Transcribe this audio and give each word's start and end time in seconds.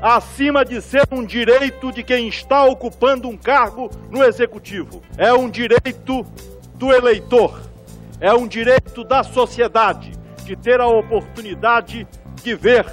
acima 0.00 0.64
de 0.64 0.80
ser 0.80 1.06
um 1.10 1.24
direito 1.24 1.92
de 1.92 2.02
quem 2.02 2.28
está 2.28 2.64
ocupando 2.64 3.28
um 3.28 3.36
cargo 3.36 3.90
no 4.10 4.22
executivo. 4.22 5.02
É 5.16 5.32
um 5.32 5.50
direito 5.50 6.24
do 6.74 6.92
eleitor, 6.92 7.60
é 8.20 8.32
um 8.32 8.46
direito 8.46 9.02
da 9.04 9.22
sociedade 9.22 10.12
de 10.44 10.56
ter 10.56 10.80
a 10.80 10.86
oportunidade 10.86 12.06
de 12.42 12.54
ver 12.54 12.86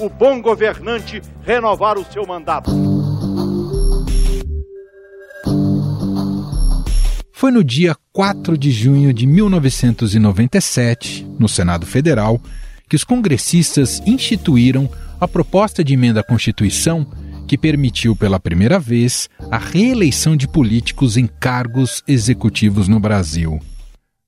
o 0.00 0.08
bom 0.08 0.40
governante 0.40 1.22
renovar 1.42 1.96
o 1.98 2.04
seu 2.04 2.26
mandato. 2.26 2.70
Foi 7.32 7.52
no 7.52 7.62
dia 7.62 7.96
4 8.12 8.58
de 8.58 8.72
junho 8.72 9.12
de 9.12 9.24
1997, 9.26 11.24
no 11.38 11.48
Senado 11.48 11.86
Federal, 11.86 12.40
que 12.88 12.96
os 12.96 13.04
congressistas 13.04 14.02
instituíram 14.04 14.90
a 15.20 15.26
proposta 15.26 15.82
de 15.82 15.94
emenda 15.94 16.20
à 16.20 16.22
Constituição 16.22 17.06
que 17.46 17.56
permitiu 17.56 18.14
pela 18.14 18.38
primeira 18.38 18.78
vez 18.78 19.28
a 19.50 19.58
reeleição 19.58 20.36
de 20.36 20.46
políticos 20.46 21.16
em 21.16 21.26
cargos 21.26 22.02
executivos 22.06 22.88
no 22.88 23.00
Brasil. 23.00 23.58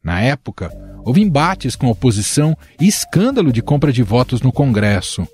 Na 0.02 0.20
época, 0.20 0.72
houve 1.04 1.20
embates 1.20 1.76
com 1.76 1.86
a 1.86 1.90
oposição 1.90 2.56
e 2.80 2.88
escândalo 2.88 3.52
de 3.52 3.60
compra 3.60 3.92
de 3.92 4.02
votos 4.02 4.40
no 4.40 4.50
Congresso. 4.50 5.28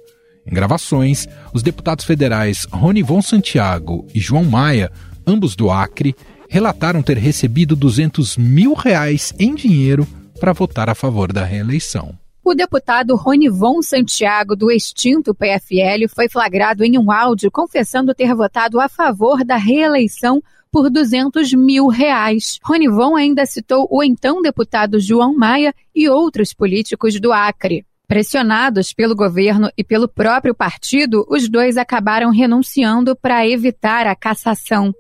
Em 0.45 0.53
gravações, 0.53 1.29
os 1.55 1.63
deputados 1.63 2.05
federais 2.05 2.67
Ronivon 2.71 3.23
Santiago 3.23 4.07
e 4.13 4.19
João 4.19 4.45
Maia, 4.45 4.91
ambos 5.25 5.55
do 5.55 5.71
Acre, 5.71 6.15
relataram 6.49 7.03
ter 7.03 7.19
recebido 7.19 7.77
200 7.77 8.37
mil 8.37 8.75
reais 8.75 9.33
em 9.39 9.55
dinheiro 9.55 10.07
para 10.41 10.53
votar 10.53 10.89
a 10.91 10.95
favor 10.95 11.33
da 11.33 11.45
reeleição. 11.45 12.15
O 12.47 12.55
deputado 12.55 13.17
Ronivon 13.17 13.83
Santiago, 13.83 14.55
do 14.55 14.71
extinto 14.71 15.35
PFL, 15.35 16.07
foi 16.09 16.29
flagrado 16.29 16.85
em 16.85 16.97
um 16.97 17.11
áudio 17.11 17.51
confessando 17.51 18.15
ter 18.15 18.33
votado 18.37 18.79
a 18.79 18.89
favor 18.89 19.45
da 19.45 19.57
reeleição 19.57 20.41
por 20.71 20.89
200 20.89 21.53
mil 21.55 21.89
reais. 21.89 22.61
Ronivon 22.63 23.17
ainda 23.17 23.45
citou 23.47 23.89
o 23.91 24.01
então 24.01 24.41
deputado 24.41 25.01
João 25.01 25.37
Maia 25.37 25.75
e 25.93 26.09
outros 26.09 26.55
políticos 26.55 27.19
do 27.19 27.33
Acre. 27.33 27.85
Pressionados 28.07 28.93
pelo 28.93 29.17
governo 29.17 29.69
e 29.77 29.83
pelo 29.83 30.07
próprio 30.07 30.55
partido, 30.55 31.27
os 31.29 31.49
dois 31.49 31.77
acabaram 31.77 32.31
renunciando 32.31 33.17
para 33.17 33.45
evitar 33.45 34.07
a 34.07 34.15
cassação. 34.15 34.95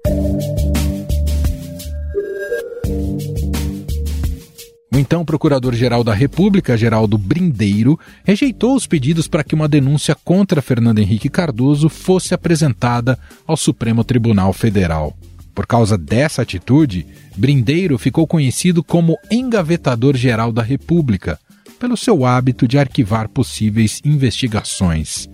O 4.97 4.99
então 4.99 5.27
Procurador-Geral 5.27 6.03
da 6.03 6.15
República, 6.15 6.75
Geraldo 6.75 7.19
Brindeiro, 7.19 8.01
rejeitou 8.25 8.75
os 8.75 8.87
pedidos 8.87 9.29
para 9.29 9.45
que 9.45 9.55
uma 9.55 9.69
denúncia 9.69 10.15
contra 10.25 10.63
Fernando 10.63 11.01
Henrique 11.01 11.29
Cardoso 11.29 11.91
fosse 11.91 12.33
apresentada 12.33 13.19
ao 13.47 13.59
Supremo 13.59 14.03
Tribunal 14.03 14.55
Federal. 14.55 15.15
Por 15.55 15.67
causa 15.67 15.99
dessa 15.99 16.41
atitude, 16.41 17.07
Brindeiro 17.37 17.99
ficou 17.99 18.27
conhecido 18.27 18.83
como 18.83 19.19
engavetador-geral 19.31 20.51
da 20.51 20.63
República, 20.63 21.39
pelo 21.79 21.95
seu 21.95 22.25
hábito 22.25 22.67
de 22.67 22.79
arquivar 22.79 23.29
possíveis 23.29 24.01
investigações. 24.03 25.29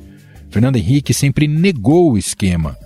Fernando 0.50 0.74
Henrique 0.74 1.14
sempre 1.14 1.46
negou 1.46 2.10
o 2.10 2.18
esquema. 2.18 2.76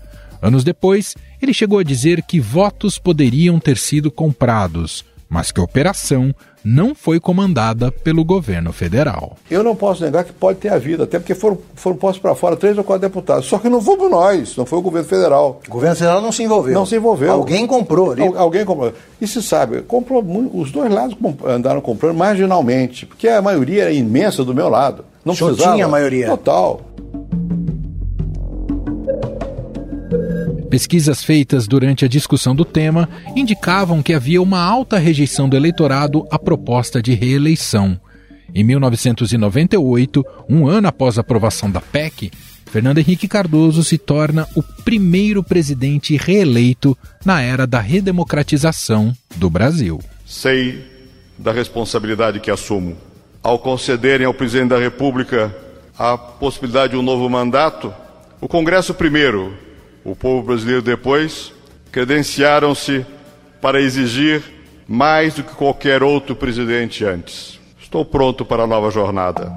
Anos 0.42 0.62
depois, 0.62 1.16
ele 1.41 1.54
chegou 1.54 1.78
a 1.78 1.82
dizer 1.82 2.20
que 2.20 2.38
votos 2.38 2.98
poderiam 2.98 3.58
ter 3.58 3.78
sido 3.78 4.10
comprados, 4.10 5.06
mas 5.27 5.50
que 5.50 5.58
a 5.58 5.64
operação 5.64 6.34
não 6.67 6.97
foi 6.97 7.20
comandada 7.20 7.92
pelo 7.92 8.25
governo 8.25 8.72
federal. 8.72 9.36
Eu 9.48 9.62
não 9.62 9.77
posso 9.77 10.03
negar 10.03 10.25
que 10.25 10.33
pode 10.33 10.59
ter 10.59 10.72
havido, 10.72 11.05
até 11.05 11.17
porque 11.17 11.33
foram, 11.33 11.56
foram 11.77 11.97
postos 11.97 12.20
para 12.20 12.34
fora 12.34 12.56
três 12.56 12.77
ou 12.77 12.83
quatro 12.83 13.09
deputados. 13.09 13.47
Só 13.47 13.56
que 13.56 13.69
não 13.69 13.81
fomos 13.81 14.11
nós, 14.11 14.56
não 14.56 14.67
foi 14.67 14.81
o 14.81 14.83
governo 14.83 15.09
federal. 15.09 15.61
O 15.69 15.70
governo 15.70 15.94
federal 15.94 16.20
não 16.20 16.33
se 16.33 16.42
envolveu. 16.42 16.75
Não 16.75 16.84
se 16.84 16.97
envolveu. 16.97 17.31
Alguém 17.31 17.69
comprou 17.69 18.11
ali. 18.11 18.22
alguém 18.37 18.64
comprou. 18.64 18.92
E 19.20 19.28
se 19.28 19.41
sabe, 19.41 19.83
comprou 19.83 20.25
os 20.53 20.72
dois 20.72 20.92
lados 20.92 21.17
andaram 21.47 21.81
comprando 21.81 22.16
marginalmente, 22.16 23.06
porque 23.06 23.28
a 23.28 23.41
maioria 23.41 23.84
era 23.84 23.93
imensa 23.93 24.44
do 24.44 24.53
meu 24.53 24.69
lado. 24.69 25.04
Não 25.25 25.34
Só 25.34 25.47
precisava. 25.47 25.75
tinha 25.75 25.87
a 25.87 25.88
maioria. 25.88 26.28
Total. 26.28 26.81
Pesquisas 30.76 31.25
feitas 31.25 31.66
durante 31.66 32.04
a 32.04 32.09
discussão 32.09 32.54
do 32.54 32.62
tema 32.62 33.09
indicavam 33.34 34.03
que 34.03 34.12
havia 34.12 34.42
uma 34.42 34.62
alta 34.62 34.98
rejeição 34.98 35.48
do 35.48 35.56
eleitorado 35.56 36.26
à 36.31 36.38
proposta 36.38 37.00
de 37.00 37.14
reeleição. 37.14 37.98
Em 38.54 38.62
1998, 38.62 40.22
um 40.47 40.69
ano 40.69 40.86
após 40.86 41.16
a 41.16 41.22
aprovação 41.22 41.70
da 41.70 41.81
PEC, 41.81 42.31
Fernando 42.66 42.98
Henrique 42.98 43.26
Cardoso 43.26 43.82
se 43.82 43.97
torna 43.97 44.47
o 44.54 44.62
primeiro 44.62 45.42
presidente 45.42 46.15
reeleito 46.15 46.94
na 47.25 47.41
era 47.41 47.66
da 47.66 47.81
redemocratização 47.81 49.15
do 49.36 49.48
Brasil. 49.48 49.98
Sei 50.26 50.84
da 51.38 51.53
responsabilidade 51.53 52.38
que 52.38 52.50
assumo. 52.50 52.98
Ao 53.42 53.59
concederem 53.59 54.26
ao 54.26 54.34
presidente 54.34 54.69
da 54.69 54.78
República 54.78 55.56
a 55.98 56.19
possibilidade 56.19 56.92
de 56.92 56.98
um 56.98 57.03
novo 57.03 57.31
mandato, 57.31 57.94
o 58.42 58.47
Congresso 58.47 58.92
primeiro 58.92 59.65
o 60.06 60.15
povo 60.15 60.47
brasileiro 60.47 60.81
depois, 60.81 61.53
credenciaram-se 61.91 63.05
para 63.61 63.81
exigir 63.81 64.41
mais 64.87 65.34
do 65.34 65.43
que 65.43 65.53
qualquer 65.53 66.00
outro 66.00 66.37
presidente 66.37 67.05
antes. 67.05 67.59
Estou 67.81 68.05
pronto 68.05 68.45
para 68.45 68.62
a 68.62 68.66
nova 68.69 68.89
jornada. 68.89 69.53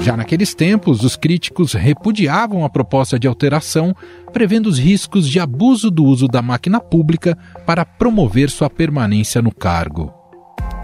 Já 0.00 0.16
naqueles 0.16 0.52
tempos, 0.52 1.04
os 1.04 1.16
críticos 1.16 1.72
repudiavam 1.74 2.64
a 2.64 2.68
proposta 2.68 3.18
de 3.18 3.28
alteração, 3.28 3.94
prevendo 4.32 4.66
os 4.66 4.78
riscos 4.78 5.28
de 5.28 5.38
abuso 5.38 5.90
do 5.92 6.04
uso 6.04 6.26
da 6.26 6.42
máquina 6.42 6.80
pública 6.80 7.38
para 7.64 7.84
promover 7.84 8.50
sua 8.50 8.68
permanência 8.68 9.40
no 9.40 9.54
cargo. 9.54 10.12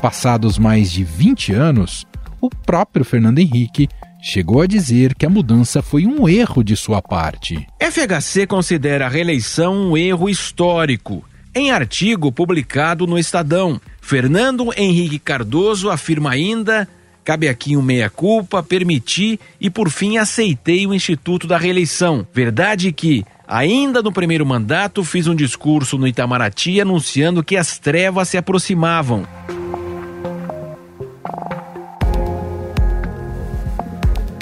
Passados 0.01 0.57
mais 0.57 0.91
de 0.91 1.03
20 1.05 1.53
anos, 1.53 2.07
o 2.41 2.49
próprio 2.49 3.05
Fernando 3.05 3.41
Henrique 3.41 3.89
chegou 4.23 4.63
a 4.63 4.67
dizer 4.67 5.15
que 5.15 5.27
a 5.27 5.31
mudança 5.31 5.83
foi 5.83 6.07
um 6.07 6.29
erro 6.29 6.63
de 6.63 6.77
sua 6.77 7.01
parte. 7.01 7.67
FHC 7.81 8.47
considera 8.47 9.07
a 9.07 9.09
reeleição 9.09 9.75
um 9.75 9.97
erro 9.97 10.29
histórico. 10.29 11.25
Em 11.55 11.71
artigo 11.71 12.31
publicado 12.31 13.07
no 13.07 13.19
Estadão, 13.19 13.81
Fernando 14.01 14.73
Henrique 14.77 15.19
Cardoso 15.19 15.91
afirma 15.91 16.31
ainda: 16.31 16.89
cabe 17.25 17.49
aqui 17.49 17.77
um 17.77 17.83
meia-culpa, 17.83 18.63
permiti 18.63 19.39
e 19.61 19.69
por 19.69 19.91
fim 19.91 20.17
aceitei 20.17 20.87
o 20.87 20.95
Instituto 20.95 21.47
da 21.49 21.59
Reeleição. 21.59 22.27
Verdade 22.33 22.93
que, 22.93 23.25
ainda 23.49 24.01
no 24.01 24.13
primeiro 24.13 24.47
mandato, 24.47 25.03
fiz 25.03 25.27
um 25.27 25.35
discurso 25.35 25.99
no 25.99 26.07
Itamaraty 26.07 26.81
anunciando 26.81 27.43
que 27.43 27.57
as 27.57 27.79
trevas 27.79 28.29
se 28.29 28.37
aproximavam. 28.37 29.27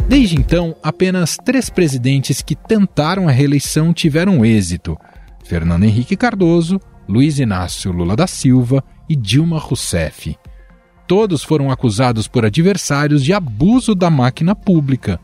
Desde 0.08 0.36
então, 0.36 0.74
apenas 0.82 1.36
três 1.36 1.68
presidentes 1.68 2.40
que 2.40 2.56
tentaram 2.56 3.28
a 3.28 3.30
reeleição 3.30 3.92
tiveram 3.92 4.42
êxito: 4.42 4.96
Fernando 5.44 5.84
Henrique 5.84 6.16
Cardoso, 6.16 6.80
Luiz 7.06 7.38
Inácio 7.38 7.92
Lula 7.92 8.16
da 8.16 8.26
Silva 8.26 8.82
e 9.06 9.14
Dilma 9.14 9.58
Rousseff. 9.58 10.34
Todos 11.06 11.44
foram 11.44 11.70
acusados 11.70 12.26
por 12.26 12.46
adversários 12.46 13.22
de 13.22 13.34
abuso 13.34 13.94
da 13.94 14.08
máquina 14.08 14.54
pública. 14.54 15.20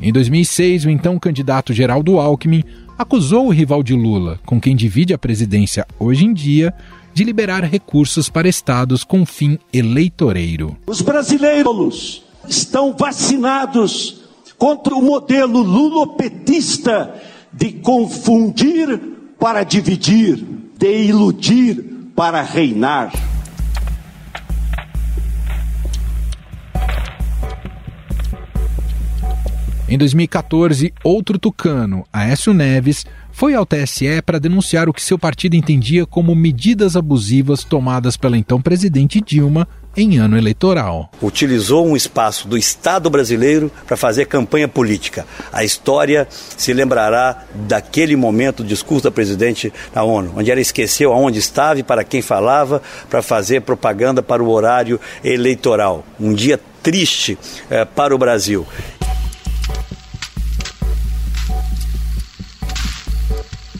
Em 0.00 0.12
2006, 0.12 0.86
o 0.86 0.90
então 0.90 1.16
candidato 1.18 1.72
Geraldo 1.72 2.18
Alckmin 2.18 2.64
acusou 2.98 3.46
o 3.46 3.52
rival 3.52 3.84
de 3.84 3.94
Lula, 3.94 4.40
com 4.44 4.60
quem 4.60 4.74
divide 4.74 5.14
a 5.14 5.18
presidência 5.18 5.86
hoje 5.96 6.24
em 6.24 6.32
dia, 6.32 6.74
de 7.14 7.22
liberar 7.22 7.62
recursos 7.64 8.28
para 8.28 8.48
estados 8.48 9.04
com 9.04 9.24
fim 9.24 9.58
eleitoreiro. 9.72 10.76
Os 10.86 11.02
brasileiros 11.02 12.27
estão 12.48 12.94
vacinados 12.96 14.22
contra 14.56 14.94
o 14.94 15.02
modelo 15.02 15.62
lulopetista 15.62 17.14
de 17.52 17.72
confundir 17.72 19.00
para 19.38 19.62
dividir, 19.62 20.44
de 20.76 21.04
iludir 21.04 22.10
para 22.14 22.42
reinar. 22.42 23.12
Em 29.88 29.96
2014, 29.96 30.92
outro 31.02 31.38
tucano, 31.38 32.04
Aécio 32.12 32.52
Neves, 32.52 33.06
foi 33.32 33.54
ao 33.54 33.64
TSE 33.64 34.20
para 34.20 34.38
denunciar 34.38 34.88
o 34.88 34.92
que 34.92 35.02
seu 35.02 35.18
partido 35.18 35.54
entendia 35.54 36.04
como 36.04 36.34
medidas 36.34 36.94
abusivas 36.94 37.64
tomadas 37.64 38.16
pela 38.16 38.36
então 38.36 38.60
presidente 38.60 39.20
Dilma 39.20 39.66
em 39.98 40.16
ano 40.16 40.38
eleitoral. 40.38 41.10
Utilizou 41.20 41.84
um 41.84 41.96
espaço 41.96 42.46
do 42.46 42.56
Estado 42.56 43.10
brasileiro 43.10 43.68
para 43.84 43.96
fazer 43.96 44.26
campanha 44.26 44.68
política. 44.68 45.26
A 45.52 45.64
história 45.64 46.28
se 46.30 46.72
lembrará 46.72 47.44
daquele 47.66 48.14
momento 48.14 48.62
do 48.62 48.68
discurso 48.68 49.04
da 49.04 49.10
presidente 49.10 49.72
na 49.92 50.04
ONU, 50.04 50.34
onde 50.36 50.52
ela 50.52 50.60
esqueceu 50.60 51.12
aonde 51.12 51.40
estava 51.40 51.80
e 51.80 51.82
para 51.82 52.04
quem 52.04 52.22
falava 52.22 52.80
para 53.10 53.22
fazer 53.22 53.62
propaganda 53.62 54.22
para 54.22 54.40
o 54.40 54.48
horário 54.48 55.00
eleitoral. 55.24 56.06
Um 56.20 56.32
dia 56.32 56.60
triste 56.80 57.36
eh, 57.68 57.84
para 57.84 58.14
o 58.14 58.18
Brasil. 58.18 58.64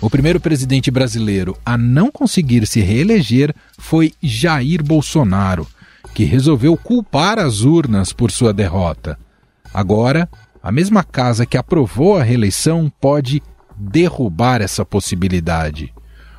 O 0.01 0.11
primeiro 0.11 0.41
presidente 0.41 0.91
brasileiro 0.91 1.57
a 1.65 1.79
não 1.79 2.11
conseguir 2.11 2.67
se 2.67 2.81
reeleger 2.81 3.55
foi 3.79 4.13
Jair 4.21 4.83
Bolsonaro, 4.83 5.67
que 6.19 6.25
resolveu 6.25 6.77
culpar 6.77 7.39
as 7.39 7.61
urnas 7.61 8.13
por 8.13 8.33
sua 8.33 8.53
derrota. 8.53 9.17
Agora, 9.73 10.29
a 10.61 10.73
mesma 10.73 11.05
casa 11.05 11.47
que 11.47 11.57
aprovou 11.57 12.19
a 12.19 12.25
reeleição 12.25 12.93
pode 13.01 13.41
derrubar 13.77 14.61
essa 14.61 14.85
possibilidade. 14.85 15.95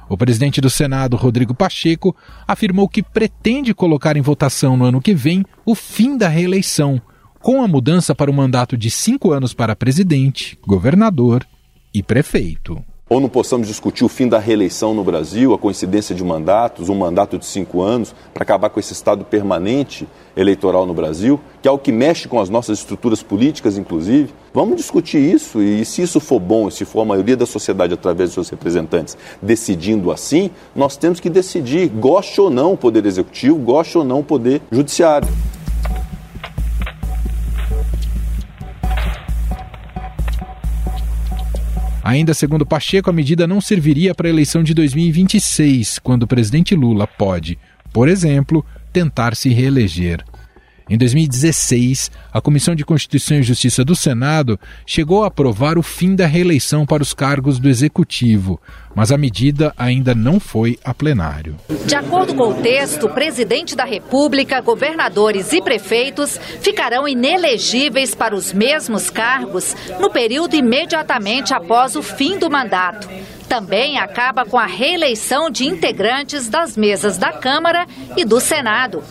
O 0.10 0.18
presidente 0.18 0.60
do 0.60 0.70
Senado, 0.70 1.16
Rodrigo 1.16 1.54
Pacheco, 1.54 2.14
afirmou 2.46 2.90
que 2.90 3.02
pretende 3.02 3.74
colocar 3.74 4.18
em 4.18 4.22
votação 4.22 4.76
no 4.76 4.84
ano 4.84 5.00
que 5.00 5.16
vem 5.16 5.46
o 5.66 5.74
fim 5.74 6.18
da 6.18 6.28
reeleição, 6.28 7.02
com 7.42 7.64
a 7.64 7.68
mudança 7.68 8.14
para 8.14 8.30
o 8.30 8.34
mandato 8.34 8.76
de 8.78 8.92
cinco 8.92 9.32
anos 9.32 9.54
para 9.54 9.78
presidente, 9.78 10.60
governador 10.68 11.48
e 11.94 12.04
prefeito 12.04 12.84
ou 13.10 13.20
não 13.20 13.28
possamos 13.28 13.68
discutir 13.68 14.06
o 14.06 14.08
fim 14.08 14.28
da 14.28 14.38
reeleição 14.38 14.94
no 14.94 15.04
Brasil, 15.04 15.54
a 15.54 15.58
coincidência 15.58 16.14
de 16.14 16.24
mandatos, 16.24 16.88
um 16.90 16.96
mandato 16.96 17.40
de 17.40 17.46
cinco 17.46 17.82
anos, 17.82 18.14
para 18.34 18.44
acabar 18.44 18.70
com 18.70 18.80
esse 18.80 18.94
estado 18.94 19.26
permanente 19.26 20.08
eleitoral 20.38 20.86
no 20.86 20.94
Brasil, 20.94 21.40
que 21.62 21.68
é 21.68 21.72
o 21.72 21.80
que 21.80 21.92
mexe 21.92 22.28
com 22.28 22.40
as 22.40 22.50
nossas 22.50 22.80
estruturas 22.80 23.24
políticas, 23.24 23.78
inclusive. 23.78 24.32
Vamos 24.54 24.78
discutir 24.78 25.18
isso 25.18 25.62
e, 25.62 25.84
se 25.84 26.04
isso 26.04 26.20
for 26.20 26.40
bom, 26.40 26.70
se 26.70 26.86
for 26.86 27.02
a 27.02 27.06
maioria 27.06 27.36
da 27.36 27.46
sociedade, 27.46 27.94
através 27.94 28.30
de 28.30 28.36
seus 28.36 28.50
representantes, 28.50 29.18
decidindo 29.42 30.12
assim, 30.12 30.52
nós 30.76 30.96
temos 30.96 31.20
que 31.20 31.30
decidir, 31.30 31.90
goste 31.90 32.40
ou 32.40 32.50
não 32.50 32.74
o 32.74 32.78
Poder 32.78 33.06
Executivo, 33.06 33.58
goste 33.58 33.98
ou 33.98 34.04
não 34.04 34.20
o 34.20 34.24
Poder 34.24 34.62
Judiciário. 34.72 35.28
Ainda 42.04 42.34
segundo 42.34 42.66
Pacheco, 42.66 43.10
a 43.10 43.14
medida 43.14 43.46
não 43.46 43.60
serviria 43.60 44.16
para 44.16 44.28
a 44.28 44.30
eleição 44.30 44.64
de 44.64 44.74
2026, 44.74 46.00
quando 46.00 46.24
o 46.24 46.28
presidente 46.28 46.74
Lula 46.74 47.06
pode, 47.06 47.58
por 47.92 48.08
exemplo, 48.08 48.66
tentar 48.94 49.36
se 49.36 49.50
reeleger. 49.50 50.24
Em 50.90 50.98
2016, 50.98 52.10
a 52.34 52.42
Comissão 52.42 52.74
de 52.74 52.84
Constituição 52.84 53.38
e 53.38 53.44
Justiça 53.44 53.86
do 53.86 53.96
Senado 53.96 54.60
chegou 54.88 55.24
a 55.24 55.28
aprovar 55.28 55.78
o 55.78 55.84
fim 55.84 56.16
da 56.16 56.26
reeleição 56.26 56.84
para 56.84 57.04
os 57.04 57.14
cargos 57.14 57.60
do 57.60 57.70
Executivo, 57.70 58.60
mas 58.96 59.12
a 59.12 59.18
medida 59.18 59.72
ainda 59.78 60.16
não 60.16 60.40
foi 60.40 60.80
a 60.84 60.92
plenário. 60.92 61.56
De 61.86 61.94
acordo 61.94 62.34
com 62.34 62.50
o 62.50 62.54
texto, 62.56 63.06
o 63.06 63.14
presidente 63.14 63.76
da 63.76 63.86
República, 63.86 64.62
governadores 64.62 65.54
e 65.54 65.62
prefeitos 65.62 66.40
ficarão 66.60 67.08
inelegíveis 67.08 68.16
para 68.16 68.34
os 68.34 68.52
mesmos 68.52 69.12
cargos 69.12 69.76
no 70.00 70.10
período 70.10 70.56
imediatamente 70.56 71.54
após 71.54 71.96
o 71.96 72.02
fim 72.02 72.40
do 72.40 72.50
mandato. 72.50 73.08
Também 73.48 74.00
acaba 74.00 74.44
com 74.44 74.58
a 74.58 74.66
reeleição 74.66 75.52
de 75.52 75.68
integrantes 75.68 76.50
das 76.50 76.76
mesas 76.76 77.16
da 77.16 77.32
Câmara 77.32 77.86
e 78.18 78.26
do 78.26 78.40
Senado. 78.40 79.04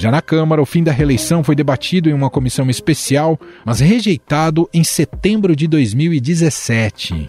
Já 0.00 0.10
na 0.10 0.22
Câmara, 0.22 0.62
o 0.62 0.64
fim 0.64 0.82
da 0.82 0.90
reeleição 0.90 1.44
foi 1.44 1.54
debatido 1.54 2.08
em 2.08 2.14
uma 2.14 2.30
comissão 2.30 2.70
especial, 2.70 3.38
mas 3.66 3.80
rejeitado 3.80 4.66
em 4.72 4.82
setembro 4.82 5.54
de 5.54 5.66
2017. 5.66 7.26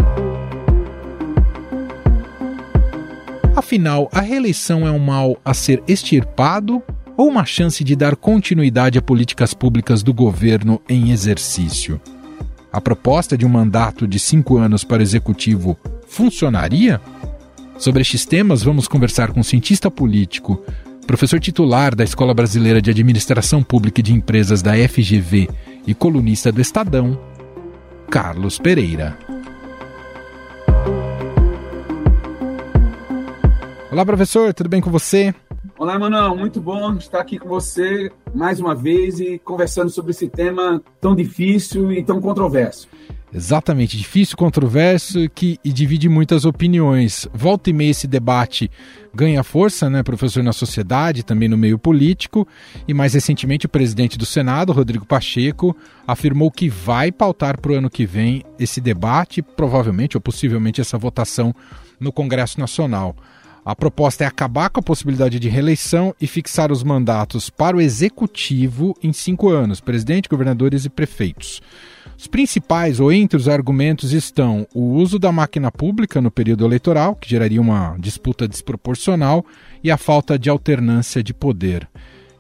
Afinal, 3.53 4.07
a 4.13 4.21
reeleição 4.21 4.87
é 4.87 4.91
um 4.91 4.99
mal 4.99 5.37
a 5.43 5.53
ser 5.53 5.83
extirpado 5.85 6.81
ou 7.17 7.27
uma 7.27 7.43
chance 7.43 7.83
de 7.83 7.93
dar 7.93 8.15
continuidade 8.15 8.97
a 8.97 9.01
políticas 9.01 9.53
públicas 9.53 10.01
do 10.01 10.13
governo 10.13 10.81
em 10.87 11.11
exercício? 11.11 11.99
A 12.71 12.79
proposta 12.79 13.37
de 13.37 13.45
um 13.45 13.49
mandato 13.49 14.07
de 14.07 14.17
cinco 14.17 14.57
anos 14.57 14.85
para 14.85 15.01
o 15.01 15.03
executivo 15.03 15.77
funcionaria? 16.07 17.01
Sobre 17.77 18.01
estes 18.01 18.25
temas, 18.25 18.63
vamos 18.63 18.87
conversar 18.87 19.33
com 19.33 19.41
o 19.41 19.43
cientista 19.43 19.91
político, 19.91 20.63
professor 21.11 21.41
titular 21.41 21.93
da 21.93 22.05
Escola 22.05 22.33
Brasileira 22.33 22.81
de 22.81 22.89
Administração 22.89 23.61
Pública 23.61 23.99
e 23.99 24.03
de 24.03 24.13
Empresas 24.13 24.61
da 24.61 24.71
FGV 24.75 25.49
e 25.85 25.93
colunista 25.93 26.53
do 26.53 26.61
Estadão, 26.61 27.19
Carlos 28.09 28.57
Pereira. 28.57 29.17
Olá, 33.91 34.05
professor, 34.05 34.53
tudo 34.53 34.69
bem 34.69 34.79
com 34.79 34.89
você? 34.89 35.35
Olá, 35.77 35.99
Manuel, 35.99 36.33
muito 36.37 36.61
bom 36.61 36.93
estar 36.93 37.19
aqui 37.19 37.37
com 37.37 37.49
você 37.49 38.09
mais 38.33 38.61
uma 38.61 38.73
vez 38.73 39.19
e 39.19 39.37
conversando 39.37 39.89
sobre 39.89 40.11
esse 40.11 40.29
tema 40.29 40.81
tão 41.01 41.13
difícil 41.13 41.91
e 41.91 42.01
tão 42.01 42.21
controverso. 42.21 42.87
Exatamente, 43.33 43.97
difícil, 43.97 44.35
controverso 44.35 45.29
que, 45.29 45.57
e 45.63 45.71
divide 45.71 46.09
muitas 46.09 46.43
opiniões. 46.43 47.27
Volta 47.33 47.69
e 47.69 47.73
meia 47.73 47.91
esse 47.91 48.05
debate 48.05 48.69
ganha 49.13 49.41
força, 49.41 49.89
né, 49.89 50.03
professor, 50.03 50.43
na 50.43 50.51
sociedade, 50.51 51.23
também 51.23 51.47
no 51.47 51.57
meio 51.57 51.79
político. 51.79 52.45
E 52.85 52.93
mais 52.93 53.13
recentemente, 53.13 53.65
o 53.65 53.69
presidente 53.69 54.17
do 54.17 54.25
Senado, 54.25 54.73
Rodrigo 54.73 55.05
Pacheco, 55.05 55.75
afirmou 56.05 56.51
que 56.51 56.67
vai 56.67 57.09
pautar 57.09 57.59
para 57.59 57.71
o 57.71 57.75
ano 57.75 57.89
que 57.89 58.05
vem 58.05 58.43
esse 58.59 58.81
debate, 58.81 59.41
provavelmente 59.41 60.17
ou 60.17 60.21
possivelmente 60.21 60.81
essa 60.81 60.97
votação 60.97 61.55
no 62.01 62.11
Congresso 62.11 62.59
Nacional. 62.59 63.15
A 63.63 63.75
proposta 63.75 64.23
é 64.23 64.27
acabar 64.27 64.71
com 64.71 64.79
a 64.79 64.83
possibilidade 64.83 65.39
de 65.39 65.47
reeleição 65.47 66.15
e 66.19 66.25
fixar 66.25 66.71
os 66.71 66.83
mandatos 66.83 67.47
para 67.47 67.77
o 67.77 67.81
executivo 67.81 68.97
em 69.03 69.13
cinco 69.13 69.49
anos, 69.49 69.79
presidente, 69.79 70.27
governadores 70.27 70.83
e 70.83 70.89
prefeitos. 70.89 71.61
Os 72.17 72.25
principais, 72.25 72.99
ou 72.99 73.11
entre 73.11 73.37
os 73.37 73.47
argumentos, 73.47 74.13
estão 74.13 74.67
o 74.73 74.93
uso 74.93 75.19
da 75.19 75.31
máquina 75.31 75.71
pública 75.71 76.19
no 76.19 76.31
período 76.31 76.65
eleitoral, 76.65 77.15
que 77.15 77.29
geraria 77.29 77.61
uma 77.61 77.95
disputa 77.99 78.47
desproporcional, 78.47 79.45
e 79.83 79.91
a 79.91 79.97
falta 79.97 80.39
de 80.39 80.49
alternância 80.49 81.23
de 81.23 81.33
poder. 81.33 81.87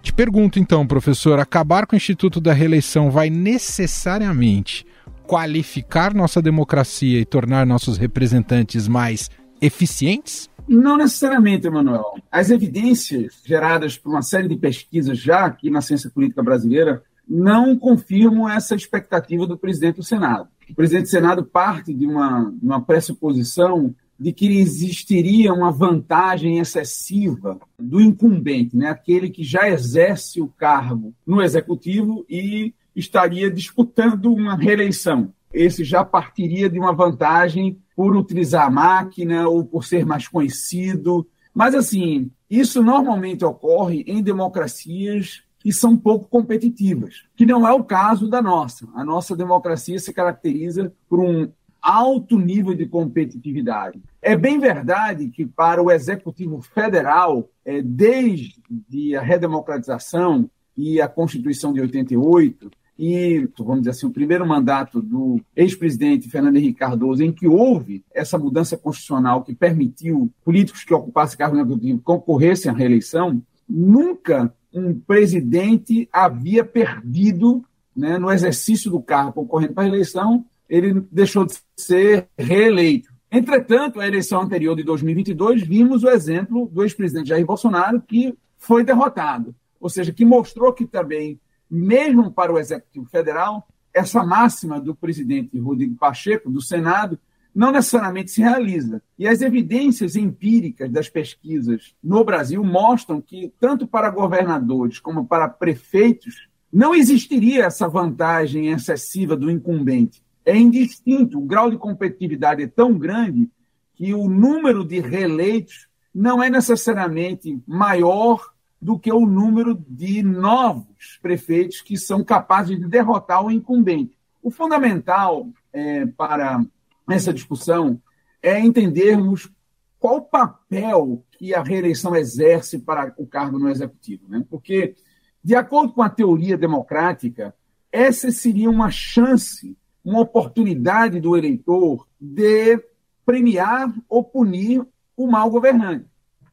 Te 0.01 0.11
pergunto 0.11 0.57
então, 0.57 0.87
professor, 0.87 1.39
acabar 1.39 1.85
com 1.85 1.95
o 1.95 1.97
Instituto 1.97 2.41
da 2.41 2.51
Reeleição 2.51 3.11
vai 3.11 3.29
necessariamente 3.29 4.85
qualificar 5.27 6.13
nossa 6.15 6.41
democracia 6.41 7.19
e 7.19 7.25
tornar 7.25 7.65
nossos 7.65 7.97
representantes 7.97 8.87
mais 8.87 9.29
eficientes? 9.61 10.49
Não 10.67 10.97
necessariamente, 10.97 11.67
Emanuel. 11.67 12.15
As 12.31 12.49
evidências 12.49 13.41
geradas 13.45 13.97
por 13.97 14.09
uma 14.09 14.21
série 14.21 14.47
de 14.47 14.55
pesquisas 14.55 15.17
já 15.17 15.45
aqui 15.45 15.69
na 15.69 15.81
ciência 15.81 16.09
política 16.09 16.41
brasileira 16.41 17.03
não 17.27 17.77
confirmam 17.77 18.49
essa 18.49 18.75
expectativa 18.75 19.45
do 19.47 19.57
presidente 19.57 19.97
do 19.97 20.03
Senado. 20.03 20.49
O 20.69 20.75
presidente 20.75 21.03
do 21.03 21.09
Senado 21.09 21.45
parte 21.45 21.93
de 21.93 22.05
uma, 22.05 22.53
uma 22.61 22.81
pressuposição 22.81 23.93
de 24.19 24.31
que 24.31 24.59
existiria 24.59 25.51
uma 25.51 25.71
vantagem 25.71 26.59
excessiva 26.59 27.59
do 27.79 27.99
incumbente, 27.99 28.77
né? 28.77 28.87
aquele 28.87 29.29
que 29.29 29.43
já 29.43 29.67
exerce 29.67 30.39
o 30.39 30.47
cargo 30.47 31.13
no 31.25 31.41
executivo 31.41 32.23
e 32.29 32.73
estaria 32.95 33.49
disputando 33.49 34.31
uma 34.31 34.55
reeleição. 34.55 35.33
Esse 35.51 35.83
já 35.83 36.05
partiria 36.05 36.69
de 36.69 36.77
uma 36.77 36.93
vantagem 36.93 37.77
por 38.01 38.15
utilizar 38.15 38.65
a 38.65 38.71
máquina 38.71 39.47
ou 39.47 39.63
por 39.63 39.85
ser 39.85 40.07
mais 40.07 40.27
conhecido. 40.27 41.27
Mas, 41.53 41.75
assim, 41.75 42.31
isso 42.49 42.81
normalmente 42.81 43.45
ocorre 43.45 44.03
em 44.07 44.23
democracias 44.23 45.43
que 45.59 45.71
são 45.71 45.95
pouco 45.95 46.27
competitivas, 46.27 47.25
que 47.35 47.45
não 47.45 47.67
é 47.67 47.71
o 47.71 47.83
caso 47.83 48.27
da 48.27 48.41
nossa. 48.41 48.87
A 48.95 49.05
nossa 49.05 49.35
democracia 49.35 49.99
se 49.99 50.11
caracteriza 50.11 50.91
por 51.07 51.19
um 51.19 51.47
alto 51.79 52.39
nível 52.39 52.73
de 52.73 52.87
competitividade. 52.87 54.01
É 54.19 54.35
bem 54.35 54.57
verdade 54.57 55.27
que 55.27 55.45
para 55.45 55.79
o 55.79 55.91
Executivo 55.91 56.59
Federal, 56.59 57.51
é, 57.63 57.83
desde 57.83 59.15
a 59.15 59.21
redemocratização 59.21 60.49
e 60.75 60.99
a 60.99 61.07
Constituição 61.07 61.71
de 61.71 61.81
88, 61.81 62.71
e, 62.97 63.47
vamos 63.57 63.79
dizer 63.79 63.91
assim, 63.91 64.05
o 64.05 64.11
primeiro 64.11 64.45
mandato 64.45 65.01
do 65.01 65.41
ex-presidente 65.55 66.29
Fernando 66.29 66.57
Henrique 66.57 66.79
Cardoso, 66.79 67.23
em 67.23 67.31
que 67.31 67.47
houve 67.47 68.03
essa 68.13 68.37
mudança 68.37 68.77
constitucional 68.77 69.43
que 69.43 69.55
permitiu 69.55 70.31
políticos 70.43 70.83
que 70.83 70.93
ocupassem 70.93 71.37
cargo 71.37 71.57
executivo 71.57 72.01
concorressem 72.03 72.71
à 72.71 72.75
reeleição, 72.75 73.41
nunca 73.67 74.53
um 74.73 74.93
presidente 74.93 76.07
havia 76.11 76.63
perdido 76.63 77.63
né, 77.95 78.17
no 78.17 78.31
exercício 78.31 78.89
do 78.89 79.01
cargo 79.01 79.33
concorrendo 79.33 79.73
para 79.73 79.83
a 79.83 79.87
eleição, 79.87 80.45
ele 80.69 81.03
deixou 81.11 81.45
de 81.45 81.55
ser 81.75 82.27
reeleito. 82.37 83.11
Entretanto, 83.31 83.99
a 83.99 84.07
eleição 84.07 84.41
anterior 84.41 84.75
de 84.75 84.83
2022, 84.83 85.63
vimos 85.63 86.03
o 86.03 86.09
exemplo 86.09 86.69
do 86.71 86.83
ex-presidente 86.83 87.29
Jair 87.29 87.45
Bolsonaro, 87.45 88.01
que 88.01 88.33
foi 88.57 88.83
derrotado. 88.83 89.55
Ou 89.79 89.89
seja, 89.89 90.11
que 90.11 90.25
mostrou 90.25 90.73
que 90.73 90.85
também, 90.85 91.39
mesmo 91.71 92.29
para 92.29 92.51
o 92.51 92.59
Executivo 92.59 93.05
Federal, 93.05 93.65
essa 93.93 94.23
máxima 94.25 94.79
do 94.79 94.93
presidente 94.93 95.57
Rodrigo 95.57 95.95
Pacheco, 95.95 96.49
do 96.49 96.61
Senado, 96.61 97.17
não 97.55 97.71
necessariamente 97.71 98.31
se 98.31 98.41
realiza. 98.41 99.01
E 99.17 99.27
as 99.27 99.41
evidências 99.41 100.15
empíricas 100.15 100.89
das 100.91 101.09
pesquisas 101.09 101.95
no 102.03 102.23
Brasil 102.23 102.63
mostram 102.63 103.21
que, 103.21 103.53
tanto 103.59 103.87
para 103.87 104.09
governadores 104.09 104.99
como 104.99 105.25
para 105.25 105.47
prefeitos, 105.47 106.49
não 106.71 106.95
existiria 106.95 107.65
essa 107.65 107.87
vantagem 107.87 108.67
excessiva 108.67 109.35
do 109.35 109.51
incumbente. 109.51 110.23
É 110.45 110.57
indistinto, 110.57 111.37
o 111.37 111.45
grau 111.45 111.69
de 111.69 111.77
competitividade 111.77 112.63
é 112.63 112.67
tão 112.67 112.97
grande 112.97 113.49
que 113.93 114.13
o 114.13 114.27
número 114.27 114.85
de 114.85 114.99
reeleitos 114.99 115.87
não 116.13 116.41
é 116.41 116.49
necessariamente 116.49 117.61
maior 117.67 118.51
do 118.81 118.97
que 118.97 119.11
o 119.11 119.25
número 119.25 119.75
de 119.87 120.23
novos 120.23 121.19
prefeitos 121.21 121.81
que 121.81 121.97
são 121.97 122.23
capazes 122.23 122.79
de 122.79 122.87
derrotar 122.87 123.45
o 123.45 123.51
incumbente. 123.51 124.17
O 124.41 124.49
fundamental 124.49 125.47
é, 125.71 126.05
para 126.07 126.65
essa 127.09 127.31
discussão 127.31 128.01
é 128.41 128.59
entendermos 128.59 129.51
qual 129.99 130.17
o 130.17 130.21
papel 130.21 131.23
que 131.31 131.53
a 131.53 131.61
reeleição 131.61 132.15
exerce 132.15 132.79
para 132.79 133.13
o 133.17 133.27
cargo 133.27 133.59
no 133.59 133.69
executivo. 133.69 134.27
Né? 134.27 134.43
Porque, 134.49 134.95
de 135.43 135.55
acordo 135.55 135.93
com 135.93 136.01
a 136.01 136.09
teoria 136.09 136.57
democrática, 136.57 137.53
essa 137.91 138.31
seria 138.31 138.69
uma 138.69 138.89
chance, 138.89 139.77
uma 140.03 140.21
oportunidade 140.21 141.19
do 141.19 141.37
eleitor 141.37 142.07
de 142.19 142.79
premiar 143.23 143.93
ou 144.09 144.23
punir 144.23 144.83
o 145.15 145.27
mau 145.27 145.51
governante. 145.51 146.10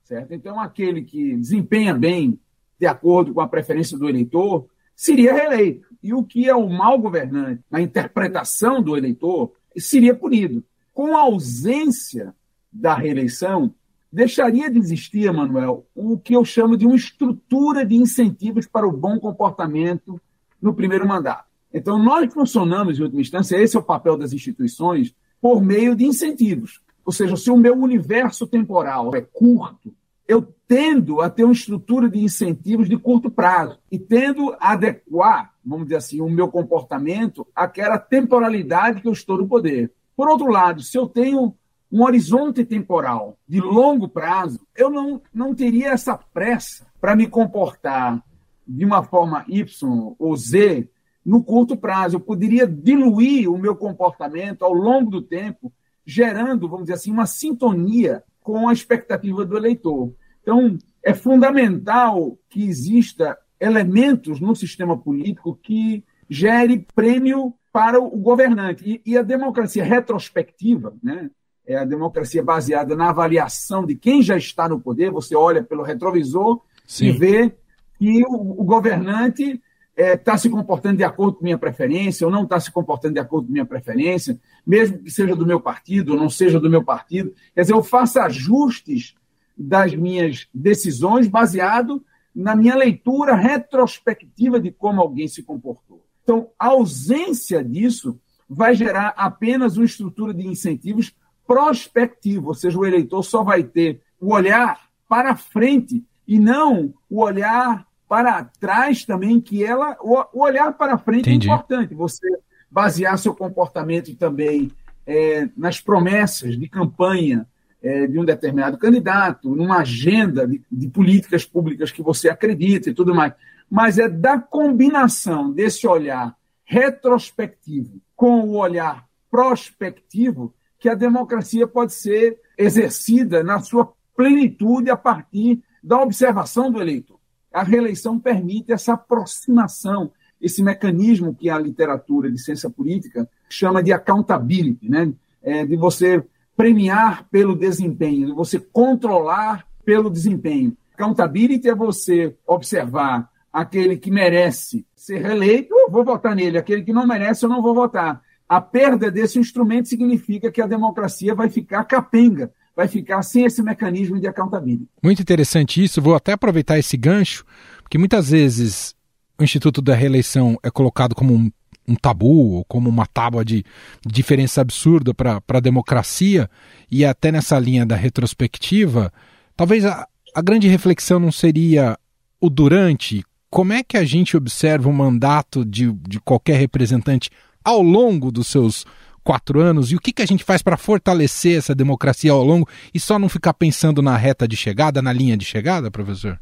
Certo? 0.09 0.33
Então, 0.33 0.59
aquele 0.59 1.03
que 1.03 1.37
desempenha 1.37 1.93
bem, 1.93 2.41
de 2.81 2.87
acordo 2.87 3.35
com 3.35 3.43
a 3.43 3.47
preferência 3.47 3.99
do 3.99 4.09
eleitor, 4.09 4.67
seria 4.97 5.35
reeleito. 5.35 5.87
E 6.03 6.15
o 6.15 6.25
que 6.25 6.49
é 6.49 6.57
o 6.57 6.67
mau 6.67 6.99
governante, 6.99 7.63
na 7.71 7.83
interpretação 7.83 8.83
do 8.83 8.97
eleitor, 8.97 9.53
seria 9.77 10.15
punido. 10.15 10.65
Com 10.95 11.15
a 11.15 11.21
ausência 11.21 12.35
da 12.73 12.95
reeleição, 12.95 13.75
deixaria 14.11 14.71
de 14.71 14.79
existir, 14.79 15.31
Manuel, 15.31 15.87
o 15.95 16.19
que 16.19 16.35
eu 16.35 16.43
chamo 16.43 16.75
de 16.75 16.87
uma 16.87 16.97
estrutura 16.97 17.85
de 17.85 17.95
incentivos 17.95 18.67
para 18.67 18.89
o 18.89 18.97
bom 18.97 19.21
comportamento 19.21 20.19
no 20.59 20.73
primeiro 20.73 21.07
mandato. 21.07 21.45
Então, 21.71 22.03
nós 22.03 22.33
funcionamos, 22.33 22.99
em 22.99 23.03
última 23.03 23.21
instância, 23.21 23.59
esse 23.59 23.77
é 23.77 23.79
o 23.79 23.83
papel 23.83 24.17
das 24.17 24.33
instituições, 24.33 25.15
por 25.39 25.63
meio 25.63 25.95
de 25.95 26.07
incentivos. 26.07 26.81
Ou 27.05 27.13
seja, 27.13 27.37
se 27.37 27.51
o 27.51 27.59
meu 27.59 27.75
universo 27.75 28.47
temporal 28.47 29.15
é 29.15 29.21
curto, 29.21 29.95
eu 30.29 30.55
tendo 30.69 31.23
a 31.23 31.31
ter 31.31 31.45
uma 31.45 31.55
estrutura 31.55 32.11
de 32.11 32.19
incentivos 32.19 32.87
de 32.87 32.99
curto 32.99 33.31
prazo 33.31 33.79
e 33.91 33.99
tendo 33.99 34.55
a 34.61 34.73
adequar, 34.73 35.55
vamos 35.65 35.87
dizer 35.87 35.97
assim, 35.97 36.21
o 36.21 36.29
meu 36.29 36.49
comportamento 36.49 37.47
àquela 37.57 37.99
temporalidade 37.99 39.01
que 39.01 39.09
eu 39.09 39.13
estou 39.13 39.39
no 39.39 39.49
poder. 39.49 39.91
Por 40.15 40.29
outro 40.29 40.51
lado, 40.51 40.83
se 40.83 40.99
eu 40.99 41.09
tenho 41.09 41.55
um 41.91 42.03
horizonte 42.03 42.63
temporal 42.67 43.39
de 43.49 43.59
longo 43.59 44.07
prazo, 44.07 44.61
eu 44.77 44.91
não, 44.91 45.23
não 45.33 45.55
teria 45.55 45.93
essa 45.93 46.19
pressa 46.19 46.87
para 47.01 47.17
me 47.17 47.27
comportar 47.27 48.23
de 48.67 48.85
uma 48.85 49.03
forma 49.03 49.47
Y 49.49 50.15
ou 50.19 50.37
Z 50.37 50.87
no 51.25 51.43
curto 51.43 51.75
prazo. 51.75 52.17
Eu 52.17 52.21
poderia 52.21 52.67
diluir 52.67 53.51
o 53.51 53.57
meu 53.57 53.75
comportamento 53.75 54.63
ao 54.63 54.75
longo 54.75 55.11
do 55.11 55.23
tempo, 55.23 55.73
gerando, 56.05 56.69
vamos 56.69 56.85
dizer 56.85 56.95
assim, 56.95 57.11
uma 57.11 57.25
sintonia 57.25 58.23
com 58.49 58.67
a 58.67 58.73
expectativa 58.73 59.45
do 59.45 59.59
eleitor. 59.59 60.11
Então, 60.41 60.79
é 61.05 61.13
fundamental 61.13 62.39
que 62.49 62.67
exista 62.67 63.37
elementos 63.61 64.41
no 64.41 64.57
sistema 64.57 64.97
político 64.97 65.59
que 65.63 66.03
gere 66.31 66.87
prêmio 66.95 67.53
para 67.71 68.01
o 68.01 68.09
governante. 68.17 69.03
E, 69.05 69.13
e 69.13 69.19
a 69.19 69.23
democracia 69.23 69.85
retrospectiva, 69.85 70.95
né, 71.03 71.31
é 71.67 71.77
a 71.77 71.85
democracia 71.85 72.43
baseada 72.43 72.97
na 72.97 73.11
avaliação 73.11 73.85
de 73.85 73.95
quem 73.95 74.23
já 74.23 74.39
está 74.39 74.67
no 74.67 74.81
poder, 74.81 75.11
você 75.11 75.37
olha 75.37 75.63
pelo 75.63 75.83
retrovisor 75.83 76.63
Sim. 76.87 77.09
e 77.09 77.13
vê 77.13 77.55
que 77.99 78.25
o, 78.25 78.63
o 78.63 78.65
governante 78.65 79.61
está 79.99 80.35
é, 80.35 80.39
se 80.39 80.49
comportando 80.49 80.97
de 80.97 81.03
acordo 81.05 81.39
com 81.39 81.45
minha 81.45 81.59
preferência 81.59 82.25
ou 82.25 82.33
não 82.33 82.45
está 82.45 82.61
se 82.61 82.71
comportando 82.71 83.15
de 83.15 83.21
acordo 83.21 83.47
com 83.47 83.53
minha 83.53 83.67
preferência, 83.67 84.39
mesmo 84.65 84.99
que 84.99 85.11
seja 85.11 85.35
do 85.35 85.45
meu 85.45 85.61
partido 85.61 86.13
ou 86.13 86.19
não 86.19 86.31
seja 86.31 86.61
do 86.61 86.71
meu 86.71 86.85
partido. 86.85 87.33
Quer 87.53 87.63
dizer, 87.63 87.73
eu 87.73 87.83
faço 87.83 88.21
ajustes 88.21 89.17
das 89.57 89.95
minhas 89.95 90.47
decisões 90.55 91.27
baseado 91.27 92.05
na 92.33 92.55
minha 92.55 92.77
leitura 92.77 93.35
retrospectiva 93.35 94.61
de 94.61 94.71
como 94.71 95.01
alguém 95.01 95.27
se 95.27 95.43
comportou. 95.43 96.05
Então, 96.23 96.51
a 96.57 96.69
ausência 96.69 97.65
disso 97.65 98.21
vai 98.49 98.77
gerar 98.77 99.15
apenas 99.17 99.77
uma 99.77 99.85
estrutura 99.85 100.33
de 100.33 100.47
incentivos 100.47 101.13
prospectivo, 101.45 102.49
ou 102.49 102.55
seja, 102.55 102.79
o 102.79 102.87
eleitor 102.87 103.23
só 103.25 103.43
vai 103.43 103.65
ter 103.65 104.01
o 104.21 104.33
olhar 104.33 104.89
para 105.09 105.35
frente 105.35 106.05
e 106.27 106.39
não 106.39 106.95
o 107.11 107.23
olhar 107.23 107.88
para 108.09 108.45
trás 108.59 109.05
também, 109.05 109.41
que 109.41 109.63
ela 109.63 109.97
o, 110.01 110.25
olhar 110.33 110.73
para 110.73 110.97
frente 110.97 111.29
é 111.29 111.35
Entendi. 111.35 111.51
é 111.51 111.53
importante. 111.53 111.95
Você 111.95 112.27
basear 112.71 113.19
seu 113.19 113.35
comportamento 113.35 114.15
também 114.17 114.73
é, 115.07 115.49
nas 115.57 115.81
promessas 115.81 116.59
de 116.59 116.69
campanha 116.69 117.47
é, 117.83 118.07
de 118.07 118.19
um 118.19 118.25
determinado 118.25 118.79
candidato, 118.79 119.55
numa 119.55 119.79
agenda 119.79 120.47
de, 120.47 120.63
de 120.71 120.89
políticas 120.89 121.45
públicas 121.45 121.93
que 121.93 122.03
você 122.03 122.29
acredita 122.29 122.91
e 122.91 122.95
tudo 122.95 123.15
mais. 123.15 123.35
Mas 123.71 123.99
é 123.99 124.09
da 124.09 124.39
combinação 124.39 125.53
desse 125.53 125.87
olhar 125.87 126.35
retrospectivo 126.65 128.01
com 128.17 128.41
o 128.41 128.57
olhar 128.57 129.07
prospectivo 129.31 130.55
que 130.79 130.89
a 130.89 130.95
democracia 130.95 131.67
pode 131.67 131.93
ser 131.93 132.41
exercida 132.57 133.43
na 133.43 133.61
sua 133.61 133.93
plenitude 134.17 134.91
a 134.91 134.97
partir 134.97 135.63
da 135.83 136.01
observação 136.01 136.71
do 136.71 136.81
eleitor 136.81 137.18
a 137.53 137.63
reeleição 137.63 138.19
permite 138.19 138.73
essa 138.73 138.95
aproximação, 138.95 140.11
esse 140.41 140.63
mecanismo 140.63 141.35
que 141.35 141.51
a 141.51 141.59
literatura 141.59 142.31
de 142.31 142.39
ciência 142.39 142.71
política 142.71 143.29
chama 143.49 143.83
de 143.83 143.93
accountability, 143.93 144.89
né? 144.89 145.13
É, 145.43 145.65
de 145.65 145.77
você 145.77 146.25
premiar 146.57 147.27
pelo 147.31 147.55
desempenho, 147.55 148.27
de 148.27 148.33
você 148.33 148.59
controlar 148.59 149.67
pelo 149.85 150.11
desempenho. 150.11 150.77
Accountability 150.95 151.69
é 151.69 151.75
você 151.75 152.37
observar 152.47 153.31
aquele 153.53 153.97
que 153.97 154.11
merece 154.11 154.85
ser 154.95 155.23
reeleito, 155.23 155.75
eu 155.75 155.91
vou 155.91 156.05
votar 156.05 156.35
nele, 156.35 156.59
aquele 156.59 156.83
que 156.83 156.93
não 156.93 157.07
merece, 157.07 157.45
eu 157.45 157.49
não 157.49 157.63
vou 157.63 157.75
votar. 157.75 158.21
A 158.49 158.61
perda 158.61 159.11
desse 159.11 159.39
instrumento 159.39 159.89
significa 159.89 160.51
que 160.51 160.61
a 160.61 160.67
democracia 160.67 161.35
vai 161.35 161.49
ficar 161.49 161.85
capenga, 161.85 162.53
vai 162.79 162.87
ficar 162.87 163.21
sem 163.23 163.45
esse 163.45 163.61
mecanismo 163.61 164.21
de 164.21 164.29
accountability. 164.29 164.87
Muito 165.03 165.21
interessante 165.21 165.83
isso. 165.83 166.01
Vou 166.01 166.15
até 166.15 166.31
aproveitar 166.31 166.79
esse 166.79 166.97
gancho, 166.97 167.45
porque 167.83 167.99
muitas 167.99 168.31
vezes 168.31 168.95
o 169.37 169.43
Instituto 169.43 169.83
da 169.83 169.97
Reeleição 169.97 170.57
é 170.63 170.71
colocado 170.71 171.13
como 171.13 171.35
um, 171.35 171.51
um 171.89 171.97
tabu, 171.97 172.53
ou 172.53 172.65
como 172.67 172.89
uma 172.89 173.05
tábua 173.05 173.45
de 173.45 173.65
diferença 174.07 174.61
absurda 174.61 175.13
para 175.13 175.43
a 175.49 175.61
democracia, 175.61 176.49
e 176.89 177.05
até 177.05 177.33
nessa 177.33 177.59
linha 177.59 177.85
da 177.85 177.97
retrospectiva, 177.97 179.13
talvez 179.57 179.85
a, 179.85 180.07
a 180.33 180.41
grande 180.41 180.69
reflexão 180.69 181.19
não 181.19 181.33
seria 181.33 181.99
o 182.41 182.49
durante, 182.49 183.25
como 183.51 183.73
é 183.73 183.83
que 183.83 183.97
a 183.97 184.05
gente 184.05 184.37
observa 184.37 184.89
o 184.89 184.93
mandato 184.93 185.65
de, 185.65 185.91
de 186.09 186.21
qualquer 186.21 186.61
representante 186.61 187.29
ao 187.65 187.83
longo 187.83 188.31
dos 188.31 188.47
seus 188.47 188.87
quatro 189.29 189.61
anos 189.61 189.93
e 189.93 189.95
o 189.95 190.01
que, 190.01 190.11
que 190.11 190.23
a 190.23 190.27
gente 190.27 190.43
faz 190.43 190.63
para 190.63 190.79
fortalecer 190.79 191.59
essa 191.59 191.75
democracia 191.75 192.33
ao 192.33 192.43
longo 192.43 192.67
e 192.95 192.99
só 192.99 193.19
não 193.19 193.29
ficar 193.29 193.53
pensando 193.53 194.01
na 194.01 194.17
reta 194.17 194.49
de 194.49 194.57
chegada, 194.57 195.03
na 195.03 195.13
linha 195.13 195.37
de 195.37 195.45
chegada, 195.45 195.91
professor? 195.91 196.41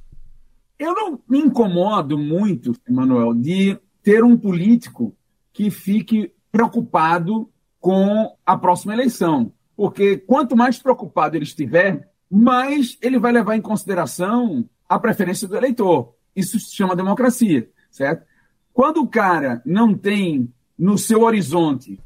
Eu 0.78 0.94
não 0.94 1.18
me 1.28 1.40
incomodo 1.40 2.16
muito, 2.16 2.76
Emanuel, 2.88 3.34
de 3.34 3.76
ter 4.04 4.22
um 4.22 4.36
político 4.36 5.12
que 5.52 5.68
fique 5.68 6.30
preocupado 6.52 7.50
com 7.80 8.36
a 8.46 8.56
próxima 8.56 8.92
eleição. 8.92 9.52
Porque 9.76 10.18
quanto 10.18 10.56
mais 10.56 10.78
preocupado 10.78 11.36
ele 11.36 11.42
estiver, 11.42 12.08
mais 12.30 12.96
ele 13.02 13.18
vai 13.18 13.32
levar 13.32 13.56
em 13.56 13.60
consideração 13.60 14.64
a 14.88 14.96
preferência 14.96 15.48
do 15.48 15.56
eleitor. 15.56 16.14
Isso 16.36 16.60
se 16.60 16.76
chama 16.76 16.94
democracia, 16.94 17.68
certo? 17.90 18.24
Quando 18.72 18.98
o 18.98 19.08
cara 19.08 19.60
não 19.66 19.92
tem 19.92 20.48
no 20.78 20.96
seu 20.96 21.22
horizonte 21.22 21.98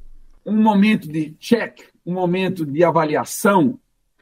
um 0.45 0.57
momento 0.57 1.09
de 1.09 1.33
check, 1.39 1.81
um 2.05 2.13
momento 2.13 2.65
de 2.65 2.83
avaliação. 2.83 3.79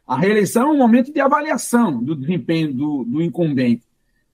A 0.07 0.17
reeleição 0.17 0.69
é 0.69 0.73
um 0.73 0.79
momento 0.79 1.13
de 1.13 1.21
avaliação 1.21 2.03
do 2.03 2.17
desempenho 2.17 2.73
do, 2.73 3.05
do 3.05 3.23
incumbente. 3.23 3.87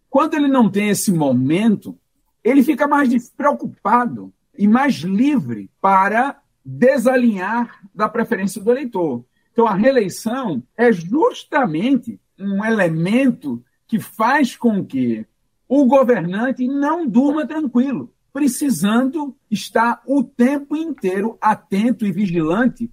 Quando 0.09 0.35
ele 0.35 0.49
não 0.49 0.71
tem 0.71 0.91
esse 0.91 1.13
momento, 1.13 1.99
ele 2.43 2.63
fica 2.63 2.87
mais 2.87 3.09
despreocupado 3.09 4.33
e 4.57 4.69
mais 4.69 4.95
livre 4.97 5.69
para 5.81 6.41
desalinhar 6.65 7.81
da 7.95 8.09
preferência 8.09 8.63
do 8.63 8.71
eleitor. 8.71 9.25
Então, 9.53 9.67
a 9.67 9.75
reeleição 9.75 10.63
é 10.77 10.93
justamente 10.93 12.21
um 12.39 12.65
elemento 12.65 13.63
que 13.87 13.99
faz 13.99 14.57
com 14.57 14.85
que 14.85 15.27
o 15.69 15.85
governante 15.87 16.67
não 16.67 17.07
durma 17.07 17.47
tranquilo 17.47 18.14
precisando 18.35 19.37
estar 19.49 20.03
o 20.05 20.25
tempo 20.25 20.77
inteiro 20.77 21.39
atento 21.41 22.05
e 22.05 22.11
vigilante 22.11 22.91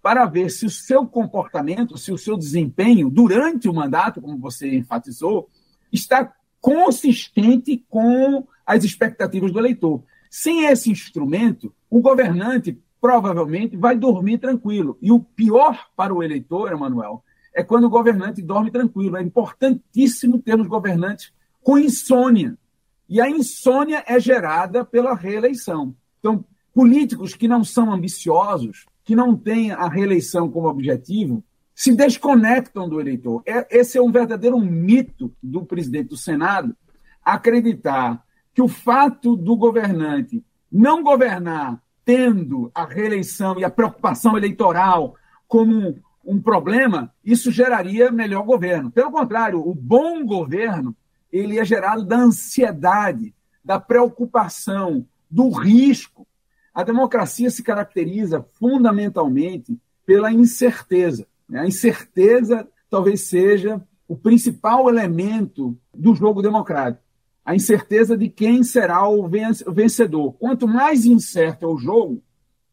para 0.00 0.24
ver 0.24 0.50
se 0.50 0.66
o 0.66 0.70
seu 0.70 1.04
comportamento, 1.04 1.98
se 1.98 2.12
o 2.12 2.16
seu 2.16 2.36
desempenho 2.36 3.10
durante 3.10 3.68
o 3.68 3.74
mandato, 3.74 4.22
como 4.22 4.38
você 4.38 4.72
enfatizou, 4.72 5.48
está 5.92 6.32
consistente 6.60 7.84
com 7.88 8.46
as 8.64 8.84
expectativas 8.84 9.50
do 9.50 9.58
eleitor. 9.58 10.00
Sem 10.30 10.66
esse 10.66 10.92
instrumento, 10.92 11.74
o 11.90 12.00
governante 12.00 12.80
provavelmente 13.00 13.76
vai 13.76 13.96
dormir 13.96 14.38
tranquilo. 14.38 14.96
E 15.02 15.10
o 15.10 15.18
pior 15.18 15.88
para 15.96 16.14
o 16.14 16.22
eleitor, 16.22 16.70
Emanuel, 16.70 17.24
é 17.52 17.64
quando 17.64 17.84
o 17.84 17.90
governante 17.90 18.40
dorme 18.40 18.70
tranquilo. 18.70 19.16
É 19.16 19.22
importantíssimo 19.22 20.38
termos 20.38 20.68
governantes 20.68 21.32
com 21.64 21.78
insônia. 21.78 22.56
E 23.08 23.20
a 23.20 23.28
insônia 23.28 24.02
é 24.06 24.18
gerada 24.18 24.84
pela 24.84 25.14
reeleição. 25.14 25.94
Então, 26.18 26.44
políticos 26.72 27.34
que 27.34 27.46
não 27.46 27.62
são 27.62 27.92
ambiciosos, 27.92 28.86
que 29.04 29.14
não 29.14 29.36
têm 29.36 29.72
a 29.72 29.88
reeleição 29.88 30.50
como 30.50 30.68
objetivo, 30.68 31.44
se 31.74 31.94
desconectam 31.94 32.88
do 32.88 33.00
eleitor. 33.00 33.42
É, 33.44 33.66
esse 33.78 33.98
é 33.98 34.02
um 34.02 34.12
verdadeiro 34.12 34.58
mito 34.58 35.32
do 35.42 35.64
presidente 35.64 36.08
do 36.08 36.16
Senado, 36.16 36.74
acreditar 37.22 38.24
que 38.54 38.62
o 38.62 38.68
fato 38.68 39.36
do 39.36 39.56
governante 39.56 40.42
não 40.70 41.02
governar 41.02 41.82
tendo 42.04 42.70
a 42.74 42.84
reeleição 42.84 43.58
e 43.58 43.64
a 43.64 43.70
preocupação 43.70 44.36
eleitoral 44.36 45.14
como 45.48 45.96
um 46.24 46.40
problema, 46.40 47.12
isso 47.24 47.50
geraria 47.50 48.10
melhor 48.10 48.44
governo. 48.44 48.90
Pelo 48.90 49.10
contrário, 49.10 49.60
o 49.60 49.74
bom 49.74 50.24
governo 50.24 50.96
ele 51.34 51.58
é 51.58 51.64
gerado 51.64 52.04
da 52.04 52.16
ansiedade, 52.16 53.34
da 53.64 53.80
preocupação, 53.80 55.04
do 55.28 55.50
risco. 55.50 56.24
A 56.72 56.84
democracia 56.84 57.50
se 57.50 57.60
caracteriza 57.60 58.46
fundamentalmente 58.52 59.76
pela 60.06 60.30
incerteza. 60.30 61.26
Né? 61.48 61.58
A 61.58 61.66
incerteza 61.66 62.68
talvez 62.88 63.22
seja 63.22 63.82
o 64.06 64.16
principal 64.16 64.88
elemento 64.88 65.76
do 65.92 66.14
jogo 66.14 66.40
democrático. 66.40 67.02
A 67.44 67.56
incerteza 67.56 68.16
de 68.16 68.28
quem 68.28 68.62
será 68.62 69.08
o 69.08 69.28
vencedor. 69.28 70.34
Quanto 70.34 70.68
mais 70.68 71.04
incerto 71.04 71.64
é 71.64 71.68
o 71.68 71.76
jogo, 71.76 72.22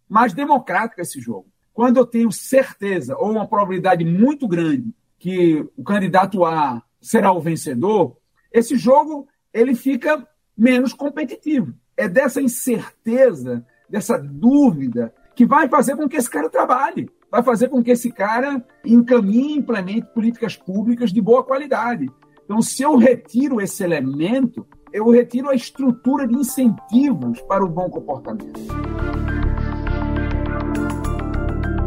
mais 0.08 0.34
democrático 0.34 1.02
é 1.02 1.04
esse 1.04 1.20
jogo. 1.20 1.48
Quando 1.74 1.98
eu 1.98 2.06
tenho 2.06 2.32
certeza 2.32 3.18
ou 3.18 3.32
uma 3.32 3.48
probabilidade 3.48 4.06
muito 4.06 4.48
grande 4.48 4.94
que 5.18 5.68
o 5.76 5.84
candidato 5.84 6.46
A 6.46 6.84
será 7.02 7.32
o 7.32 7.42
vencedor, 7.42 8.21
esse 8.52 8.78
jogo 8.78 9.28
ele 9.54 9.76
fica 9.76 10.28
menos 10.58 10.94
competitivo. 10.94 11.74
É 11.96 12.08
dessa 12.08 12.42
incerteza, 12.42 13.66
dessa 13.90 14.18
dúvida, 14.18 15.14
que 15.36 15.46
vai 15.46 15.68
fazer 15.68 15.96
com 15.96 16.08
que 16.08 16.18
esse 16.18 16.30
cara 16.30 16.50
trabalhe 16.50 17.10
vai 17.32 17.42
fazer 17.42 17.70
com 17.70 17.82
que 17.82 17.92
esse 17.92 18.12
cara 18.12 18.62
encaminhe 18.86 19.54
e 19.54 19.58
implemente 19.58 20.06
políticas 20.14 20.58
públicas 20.58 21.14
de 21.14 21.22
boa 21.22 21.44
qualidade. 21.44 22.10
Então, 22.44 22.62
se 22.62 22.84
eu 22.84 22.98
retiro 22.98 23.62
esse 23.62 23.82
elemento, 23.82 24.68
eu 24.92 25.10
retiro 25.10 25.50
a 25.50 25.56
estrutura 25.56 26.28
de 26.28 26.36
incentivos 26.36 27.40
para 27.44 27.64
o 27.64 27.70
bom 27.70 27.90
comportamento. 27.90 28.60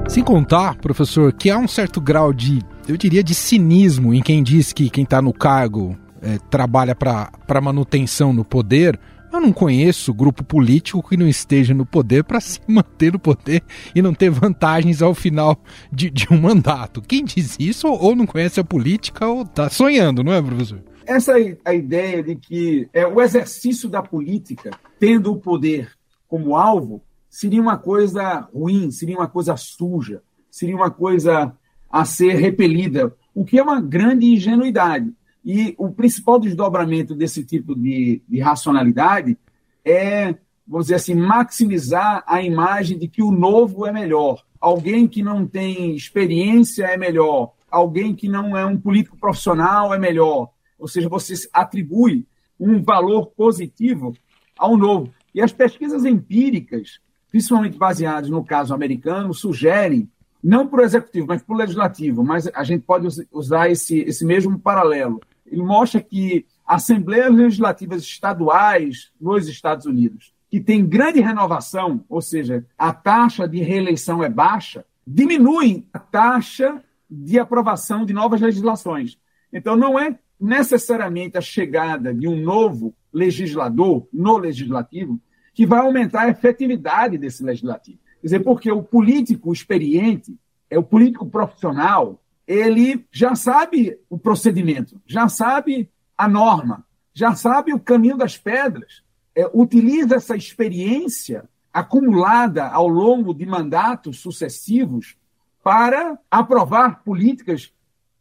Sem 0.09 0.25
contar, 0.25 0.79
professor, 0.79 1.31
que 1.33 1.51
há 1.51 1.59
um 1.59 1.69
certo 1.69 2.01
grau 2.01 2.33
de, 2.33 2.61
eu 2.89 2.97
diria, 2.97 3.23
de 3.23 3.35
cinismo 3.35 4.15
em 4.15 4.23
quem 4.23 4.43
diz 4.43 4.73
que 4.73 4.89
quem 4.89 5.05
está 5.05 5.21
no 5.21 5.33
cargo 5.33 5.95
é, 6.25 6.39
trabalha 6.51 6.95
para 6.95 7.61
manutenção 7.61 8.33
no 8.33 8.45
poder, 8.45 8.99
eu 9.33 9.41
não 9.41 9.53
conheço 9.53 10.15
grupo 10.15 10.45
político 10.45 11.07
que 11.07 11.17
não 11.17 11.27
esteja 11.27 11.75
no 11.75 11.85
poder 11.85 12.25
para 12.25 12.39
se 12.41 12.61
manter 12.67 13.13
no 13.13 13.19
poder 13.19 13.63
e 13.95 14.01
não 14.01 14.15
ter 14.15 14.31
vantagens 14.31 15.03
ao 15.03 15.15
final 15.15 15.61
de, 15.93 16.09
de 16.11 16.27
um 16.31 16.41
mandato. 16.41 17.03
Quem 17.03 17.25
diz 17.25 17.57
isso 17.59 17.89
ou 17.89 18.17
não 18.17 18.27
conhece 18.27 18.61
a 18.61 18.65
política 18.65 19.27
ou 19.27 19.43
está 19.43 19.69
sonhando, 19.69 20.23
não 20.23 20.33
é, 20.33 20.41
professor? 20.41 20.81
Essa 21.07 21.39
é 21.39 21.57
a 21.65 21.75
ideia 21.75 22.23
de 22.23 22.35
que 22.37 22.89
é, 22.93 23.07
o 23.07 23.21
exercício 23.21 23.89
da 23.89 24.03
política, 24.03 24.71
tendo 24.99 25.33
o 25.33 25.37
poder 25.37 25.91
como 26.27 26.57
alvo, 26.57 27.03
seria 27.29 27.61
uma 27.61 27.77
coisa 27.77 28.49
ruim, 28.55 28.91
seria 28.91 29.17
uma 29.17 29.29
coisa 29.29 29.57
suja, 29.57 30.23
seria 30.51 30.77
uma 30.77 30.91
coisa 30.91 31.53
a 31.91 32.05
ser 32.05 32.35
repelida, 32.37 33.15
o 33.35 33.45
que 33.45 33.59
é 33.59 33.63
uma 33.63 33.81
grande 33.81 34.27
ingenuidade. 34.27 35.13
E 35.45 35.75
o 35.77 35.91
principal 35.91 36.41
desdobramento 36.41 37.15
desse 37.15 37.45
tipo 37.45 37.75
de, 37.75 38.23
de 38.27 38.41
racionalidade 38.41 39.37
é, 39.85 40.35
vamos 40.67 40.87
dizer 40.87 40.95
assim, 40.95 41.15
maximizar 41.15 42.25
a 42.27 42.43
imagem 42.43 42.99
de 42.99 43.07
que 43.07 43.23
o 43.23 43.31
novo 43.31 43.87
é 43.87 43.93
melhor. 43.93 44.43
Alguém 44.61 45.07
que 45.07 45.23
não 45.23 45.47
tem 45.47 45.95
experiência 45.95 46.87
é 46.87 46.97
melhor. 46.97 47.53
Alguém 47.71 48.15
que 48.15 48.29
não 48.29 48.57
é 48.57 48.65
um 48.65 48.81
político 48.81 49.19
profissional 49.19 49.93
é 49.93 49.99
melhor. 49.99 50.51
Ou 50.79 50.89
seja, 50.89 51.09
você 51.09 51.35
atribui 51.53 52.27
um 52.59 52.83
valor 52.83 53.27
positivo 53.27 54.15
ao 54.57 54.77
novo. 54.77 55.13
E 55.35 55.43
as 55.43 55.53
pesquisas 55.53 56.05
empíricas, 56.05 57.01
principalmente 57.31 57.77
baseadas 57.77 58.31
no 58.31 58.45
caso 58.45 58.73
americano, 58.73 59.35
sugerem, 59.35 60.09
não 60.43 60.67
para 60.67 60.83
o 60.83 60.85
executivo, 60.85 61.27
mas 61.27 61.43
para 61.43 61.55
o 61.55 61.59
legislativo, 61.59 62.23
mas 62.23 62.47
a 62.55 62.63
gente 62.63 62.83
pode 62.83 63.09
usar 63.33 63.71
esse, 63.71 64.01
esse 64.01 64.25
mesmo 64.25 64.59
paralelo, 64.59 65.21
ele 65.47 65.63
mostra 65.63 66.01
que 66.01 66.47
assembleias 66.67 67.33
legislativas 67.35 68.03
estaduais 68.03 69.13
nos 69.21 69.49
Estados 69.49 69.87
Unidos, 69.87 70.35
que 70.51 70.61
tem 70.61 70.87
grande 70.87 71.21
renovação, 71.21 72.05
ou 72.09 72.21
seja, 72.21 72.65
a 72.79 72.93
taxa 72.93 73.47
de 73.47 73.59
reeleição 73.59 74.23
é 74.23 74.29
baixa, 74.29 74.85
diminuem 75.07 75.87
a 75.93 75.99
taxa 75.99 76.83
de 77.11 77.39
aprovação 77.39 78.05
de 78.05 78.13
novas 78.13 78.41
legislações. 78.41 79.19
Então, 79.53 79.77
não 79.77 79.99
é 79.99 80.19
necessariamente 80.41 81.37
a 81.39 81.41
chegada 81.41 82.13
de 82.13 82.27
um 82.27 82.41
novo 82.41 82.95
legislador 83.13 84.07
no 84.13 84.37
legislativo 84.37 85.21
que 85.53 85.65
vai 85.65 85.81
aumentar 85.81 86.23
a 86.23 86.31
efetividade 86.31 87.17
desse 87.17 87.45
legislativo. 87.45 87.99
Quer 88.21 88.27
dizer, 88.27 88.41
porque 88.41 88.71
o 88.71 88.83
político 88.83 89.53
experiente, 89.53 90.37
é 90.69 90.79
o 90.79 90.83
político 90.83 91.27
profissional, 91.27 92.21
ele 92.47 93.07
já 93.11 93.35
sabe 93.35 93.99
o 94.09 94.19
procedimento, 94.19 95.01
já 95.07 95.29
sabe 95.29 95.91
a 96.17 96.29
norma, 96.29 96.87
já 97.13 97.35
sabe 97.35 97.73
o 97.73 97.81
caminho 97.81 98.17
das 98.17 98.37
pedras, 98.37 99.03
é, 99.35 99.49
utiliza 99.53 100.17
essa 100.17 100.37
experiência 100.37 101.49
acumulada 101.73 102.69
ao 102.69 102.87
longo 102.87 103.35
de 103.35 103.45
mandatos 103.45 104.21
sucessivos 104.21 105.17
para 105.63 106.19
aprovar 106.31 107.03
políticas 107.03 107.73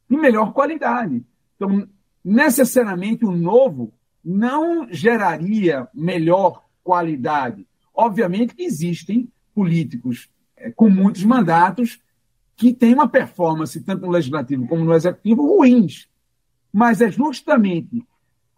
de 0.10 0.18
melhor 0.18 0.54
qualidade. 0.54 1.24
Então, 1.56 1.88
necessariamente, 2.24 3.26
o 3.26 3.32
novo 3.32 3.94
não 4.24 4.88
geraria 4.90 5.88
melhor 5.94 6.64
qualidade. 6.84 7.68
Obviamente 7.94 8.56
que 8.56 8.64
existem 8.64 9.30
políticos 9.54 10.30
é, 10.58 10.72
com 10.72 10.90
muitos 10.90 11.24
mandatos 11.24 12.00
que 12.56 12.74
têm 12.74 12.94
uma 12.94 13.08
performance, 13.08 13.82
tanto 13.82 14.06
no 14.06 14.12
legislativo 14.12 14.68
como 14.68 14.84
no 14.84 14.94
executivo, 14.94 15.58
ruins. 15.58 16.08
Mas 16.72 17.02
é 17.02 17.12
justamente 17.12 18.04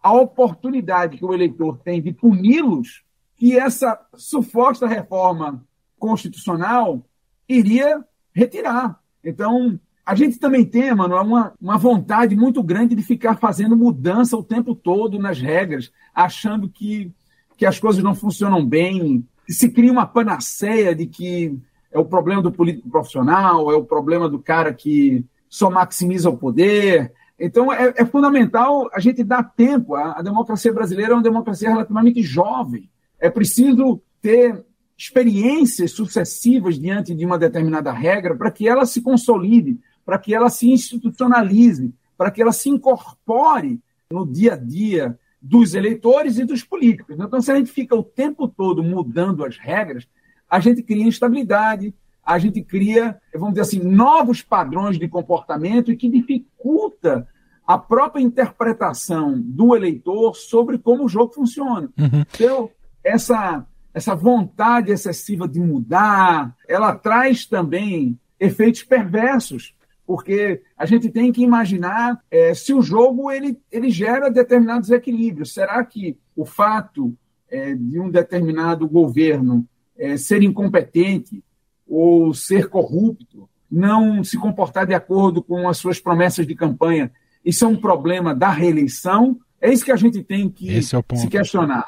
a 0.02 0.12
oportunidade 0.12 1.18
que 1.18 1.24
o 1.24 1.34
eleitor 1.34 1.78
tem 1.78 2.00
de 2.00 2.12
puni-los 2.12 3.02
que 3.36 3.58
essa 3.58 4.00
suposta 4.14 4.86
reforma 4.86 5.64
constitucional 5.98 7.04
iria 7.48 8.04
retirar. 8.32 9.00
Então, 9.22 9.78
a 10.04 10.14
gente 10.14 10.38
também 10.38 10.64
tem, 10.64 10.94
mano, 10.94 11.20
uma, 11.20 11.52
uma 11.60 11.76
vontade 11.76 12.36
muito 12.36 12.62
grande 12.62 12.94
de 12.94 13.02
ficar 13.02 13.36
fazendo 13.36 13.76
mudança 13.76 14.36
o 14.36 14.42
tempo 14.42 14.74
todo 14.74 15.18
nas 15.18 15.40
regras, 15.40 15.90
achando 16.14 16.68
que, 16.68 17.12
que 17.56 17.66
as 17.66 17.78
coisas 17.78 18.02
não 18.02 18.14
funcionam 18.14 18.64
bem, 18.64 19.26
se 19.48 19.68
cria 19.68 19.92
uma 19.92 20.06
panaceia 20.06 20.94
de 20.94 21.06
que 21.06 21.58
é 21.96 21.98
o 21.98 22.04
problema 22.04 22.42
do 22.42 22.52
político 22.52 22.90
profissional, 22.90 23.72
é 23.72 23.74
o 23.74 23.84
problema 23.84 24.28
do 24.28 24.38
cara 24.38 24.74
que 24.74 25.24
só 25.48 25.70
maximiza 25.70 26.28
o 26.28 26.36
poder. 26.36 27.10
Então, 27.40 27.72
é, 27.72 27.94
é 27.96 28.04
fundamental 28.04 28.90
a 28.92 29.00
gente 29.00 29.24
dar 29.24 29.42
tempo. 29.42 29.94
A, 29.94 30.18
a 30.18 30.22
democracia 30.22 30.72
brasileira 30.72 31.12
é 31.12 31.16
uma 31.16 31.22
democracia 31.22 31.70
relativamente 31.70 32.22
jovem. 32.22 32.90
É 33.18 33.30
preciso 33.30 34.02
ter 34.20 34.62
experiências 34.96 35.92
sucessivas 35.92 36.78
diante 36.78 37.14
de 37.14 37.24
uma 37.24 37.38
determinada 37.38 37.92
regra 37.92 38.36
para 38.36 38.50
que 38.50 38.68
ela 38.68 38.84
se 38.84 39.00
consolide, 39.00 39.80
para 40.04 40.18
que 40.18 40.34
ela 40.34 40.50
se 40.50 40.70
institucionalize, 40.70 41.94
para 42.16 42.30
que 42.30 42.42
ela 42.42 42.52
se 42.52 42.68
incorpore 42.68 43.80
no 44.10 44.26
dia 44.26 44.52
a 44.52 44.56
dia 44.56 45.18
dos 45.40 45.74
eleitores 45.74 46.38
e 46.38 46.44
dos 46.44 46.62
políticos. 46.62 47.16
Então, 47.18 47.40
se 47.40 47.50
a 47.50 47.56
gente 47.56 47.70
fica 47.70 47.96
o 47.96 48.02
tempo 48.02 48.48
todo 48.48 48.82
mudando 48.82 49.46
as 49.46 49.56
regras, 49.56 50.06
a 50.48 50.60
gente 50.60 50.82
cria 50.82 51.06
instabilidade, 51.06 51.94
a 52.24 52.38
gente 52.38 52.60
cria, 52.62 53.20
vamos 53.32 53.50
dizer 53.50 53.62
assim, 53.62 53.78
novos 53.80 54.42
padrões 54.42 54.98
de 54.98 55.06
comportamento 55.08 55.92
e 55.92 55.96
que 55.96 56.08
dificulta 56.08 57.28
a 57.66 57.78
própria 57.78 58.22
interpretação 58.22 59.40
do 59.40 59.74
eleitor 59.74 60.34
sobre 60.36 60.78
como 60.78 61.04
o 61.04 61.08
jogo 61.08 61.32
funciona. 61.32 61.88
Uhum. 61.98 62.24
Então, 62.34 62.70
essa, 63.02 63.66
essa 63.92 64.14
vontade 64.14 64.92
excessiva 64.92 65.48
de 65.48 65.60
mudar, 65.60 66.54
ela 66.68 66.94
traz 66.94 67.46
também 67.46 68.18
efeitos 68.38 68.82
perversos, 68.82 69.74
porque 70.06 70.62
a 70.76 70.86
gente 70.86 71.08
tem 71.10 71.32
que 71.32 71.42
imaginar 71.42 72.20
é, 72.30 72.54
se 72.54 72.72
o 72.72 72.82
jogo 72.82 73.30
ele, 73.30 73.58
ele 73.70 73.90
gera 73.90 74.30
determinados 74.30 74.90
equilíbrios. 74.90 75.52
Será 75.52 75.84
que 75.84 76.16
o 76.36 76.44
fato 76.44 77.16
é, 77.48 77.74
de 77.74 77.98
um 77.98 78.10
determinado 78.10 78.88
governo 78.88 79.66
é, 79.98 80.16
ser 80.16 80.42
incompetente 80.42 81.42
ou 81.86 82.34
ser 82.34 82.68
corrupto, 82.68 83.48
não 83.70 84.22
se 84.22 84.36
comportar 84.36 84.86
de 84.86 84.94
acordo 84.94 85.42
com 85.42 85.68
as 85.68 85.78
suas 85.78 86.00
promessas 86.00 86.46
de 86.46 86.54
campanha, 86.54 87.10
isso 87.44 87.64
é 87.64 87.68
um 87.68 87.76
problema 87.76 88.34
da 88.34 88.50
reeleição? 88.50 89.38
É 89.60 89.72
isso 89.72 89.84
que 89.84 89.92
a 89.92 89.96
gente 89.96 90.22
tem 90.22 90.48
que 90.48 90.68
é 90.70 90.80
se 90.80 91.28
questionar. 91.28 91.86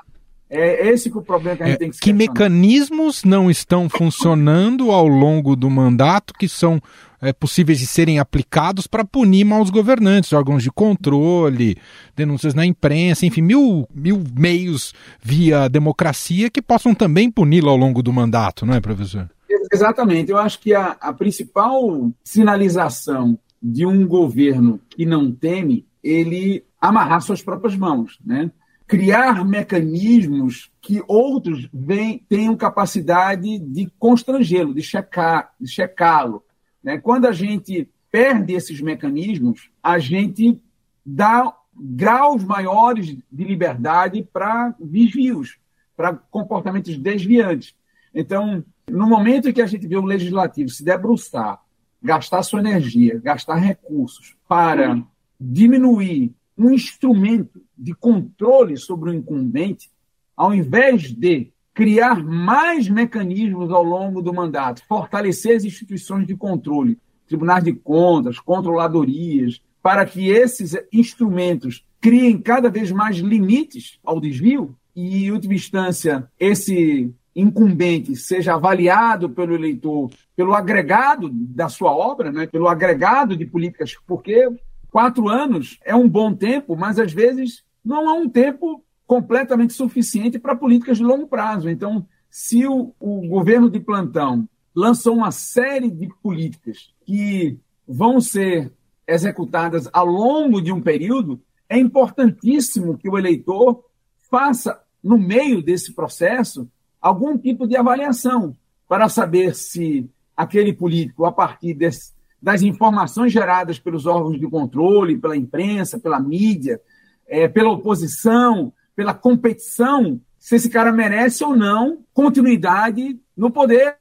É 0.50 0.88
esse 0.88 1.10
que 1.10 1.16
é 1.16 1.20
o 1.20 1.24
problema 1.24 1.56
que 1.56 1.62
a 1.62 1.66
gente 1.66 1.74
é, 1.74 1.78
tem 1.78 1.90
que 1.90 1.96
se 1.96 2.02
Que 2.02 2.12
mecanismos 2.12 3.22
não 3.22 3.50
estão 3.50 3.88
funcionando 3.88 4.90
ao 4.90 5.06
longo 5.06 5.54
do 5.54 5.68
mandato 5.68 6.32
que 6.32 6.48
são 6.48 6.80
é, 7.20 7.32
possíveis 7.32 7.78
de 7.78 7.86
serem 7.86 8.18
aplicados 8.18 8.86
para 8.86 9.04
punir 9.04 9.44
maus 9.44 9.70
governantes, 9.70 10.32
órgãos 10.32 10.62
de 10.62 10.70
controle, 10.70 11.76
denúncias 12.16 12.54
na 12.54 12.64
imprensa, 12.64 13.26
enfim, 13.26 13.42
mil, 13.42 13.88
mil 13.94 14.22
meios 14.36 14.92
via 15.22 15.68
democracia 15.68 16.50
que 16.50 16.62
possam 16.62 16.94
também 16.94 17.30
puni-lo 17.30 17.68
ao 17.68 17.76
longo 17.76 18.02
do 18.02 18.12
mandato, 18.12 18.64
não 18.64 18.74
é, 18.74 18.80
professor? 18.80 19.28
Exatamente. 19.72 20.30
Eu 20.30 20.38
acho 20.38 20.60
que 20.60 20.74
a, 20.74 20.96
a 21.00 21.12
principal 21.12 22.10
sinalização 22.24 23.38
de 23.62 23.84
um 23.84 24.06
governo 24.06 24.80
que 24.88 25.04
não 25.04 25.32
teme, 25.32 25.86
ele 26.02 26.64
amarrar 26.80 27.20
suas 27.20 27.42
próprias 27.42 27.76
mãos, 27.76 28.18
né? 28.24 28.50
criar 28.88 29.44
mecanismos 29.44 30.70
que 30.80 31.02
outros 31.06 31.68
vem, 31.72 32.24
tenham 32.26 32.56
capacidade 32.56 33.58
de 33.58 33.92
constrangê-lo, 33.98 34.72
de 34.72 34.80
checar, 34.80 35.52
de 35.60 35.68
checá-lo. 35.68 36.42
Né? 36.88 36.96
Quando 36.96 37.26
a 37.26 37.32
gente 37.32 37.86
perde 38.10 38.54
esses 38.54 38.80
mecanismos, 38.80 39.70
a 39.82 39.98
gente 39.98 40.58
dá 41.04 41.54
graus 41.78 42.42
maiores 42.42 43.14
de 43.30 43.44
liberdade 43.44 44.26
para 44.32 44.74
desvios, 44.80 45.58
para 45.94 46.14
comportamentos 46.14 46.96
desviantes. 46.96 47.74
Então, 48.14 48.64
no 48.90 49.06
momento 49.06 49.50
em 49.50 49.52
que 49.52 49.60
a 49.60 49.66
gente 49.66 49.86
vê 49.86 49.98
o 49.98 50.04
legislativo 50.06 50.70
se 50.70 50.82
debruçar, 50.82 51.60
gastar 52.02 52.42
sua 52.42 52.60
energia, 52.60 53.20
gastar 53.22 53.56
recursos 53.56 54.34
para 54.48 54.98
diminuir 55.38 56.34
um 56.56 56.70
instrumento 56.70 57.60
de 57.76 57.92
controle 57.92 58.78
sobre 58.78 59.10
o 59.10 59.14
incumbente, 59.14 59.90
ao 60.34 60.54
invés 60.54 61.12
de 61.12 61.52
criar 61.78 62.24
mais 62.24 62.88
mecanismos 62.88 63.70
ao 63.70 63.84
longo 63.84 64.20
do 64.20 64.34
mandato, 64.34 64.82
fortalecer 64.88 65.54
as 65.54 65.64
instituições 65.64 66.26
de 66.26 66.34
controle, 66.34 66.98
tribunais 67.24 67.62
de 67.62 67.72
contas, 67.72 68.40
controladorias, 68.40 69.62
para 69.80 70.04
que 70.04 70.28
esses 70.28 70.76
instrumentos 70.92 71.86
criem 72.00 72.36
cada 72.36 72.68
vez 72.68 72.90
mais 72.90 73.18
limites 73.18 74.00
ao 74.04 74.18
desvio? 74.18 74.74
E, 74.92 75.26
em 75.26 75.30
última 75.30 75.54
instância, 75.54 76.28
esse 76.36 77.14
incumbente 77.32 78.16
seja 78.16 78.54
avaliado 78.54 79.30
pelo 79.30 79.54
eleitor 79.54 80.10
pelo 80.34 80.54
agregado 80.54 81.30
da 81.32 81.68
sua 81.68 81.92
obra, 81.92 82.32
né, 82.32 82.48
pelo 82.48 82.66
agregado 82.66 83.36
de 83.36 83.46
políticas, 83.46 83.94
porque 84.04 84.48
quatro 84.90 85.28
anos 85.28 85.78
é 85.84 85.94
um 85.94 86.08
bom 86.08 86.34
tempo, 86.34 86.76
mas 86.76 86.98
às 86.98 87.12
vezes 87.12 87.62
não 87.84 88.10
é 88.10 88.14
um 88.14 88.28
tempo 88.28 88.82
completamente 89.08 89.72
suficiente 89.72 90.38
para 90.38 90.54
políticas 90.54 90.98
de 90.98 91.02
longo 91.02 91.26
prazo. 91.26 91.70
Então, 91.70 92.06
se 92.30 92.66
o, 92.66 92.94
o 93.00 93.26
governo 93.26 93.70
de 93.70 93.80
plantão 93.80 94.46
lançou 94.76 95.16
uma 95.16 95.30
série 95.30 95.90
de 95.90 96.10
políticas 96.22 96.92
que 97.06 97.58
vão 97.88 98.20
ser 98.20 98.70
executadas 99.06 99.88
ao 99.94 100.04
longo 100.04 100.60
de 100.60 100.70
um 100.70 100.82
período, 100.82 101.40
é 101.70 101.78
importantíssimo 101.78 102.98
que 102.98 103.08
o 103.08 103.16
eleitor 103.16 103.82
faça, 104.30 104.78
no 105.02 105.16
meio 105.16 105.62
desse 105.62 105.94
processo, 105.94 106.68
algum 107.00 107.38
tipo 107.38 107.66
de 107.66 107.78
avaliação 107.78 108.54
para 108.86 109.08
saber 109.08 109.54
se 109.54 110.06
aquele 110.36 110.74
político, 110.74 111.24
a 111.24 111.32
partir 111.32 111.72
desse, 111.72 112.12
das 112.42 112.60
informações 112.60 113.32
geradas 113.32 113.78
pelos 113.78 114.04
órgãos 114.04 114.38
de 114.38 114.46
controle, 114.46 115.16
pela 115.16 115.36
imprensa, 115.36 115.98
pela 115.98 116.20
mídia, 116.20 116.78
é, 117.26 117.48
pela 117.48 117.70
oposição, 117.70 118.70
pela 118.98 119.14
competição, 119.14 120.20
se 120.40 120.56
esse 120.56 120.68
cara 120.68 120.90
merece 120.90 121.44
ou 121.44 121.54
não 121.56 121.98
continuidade 122.12 123.16
no 123.36 123.48
poder, 123.48 123.94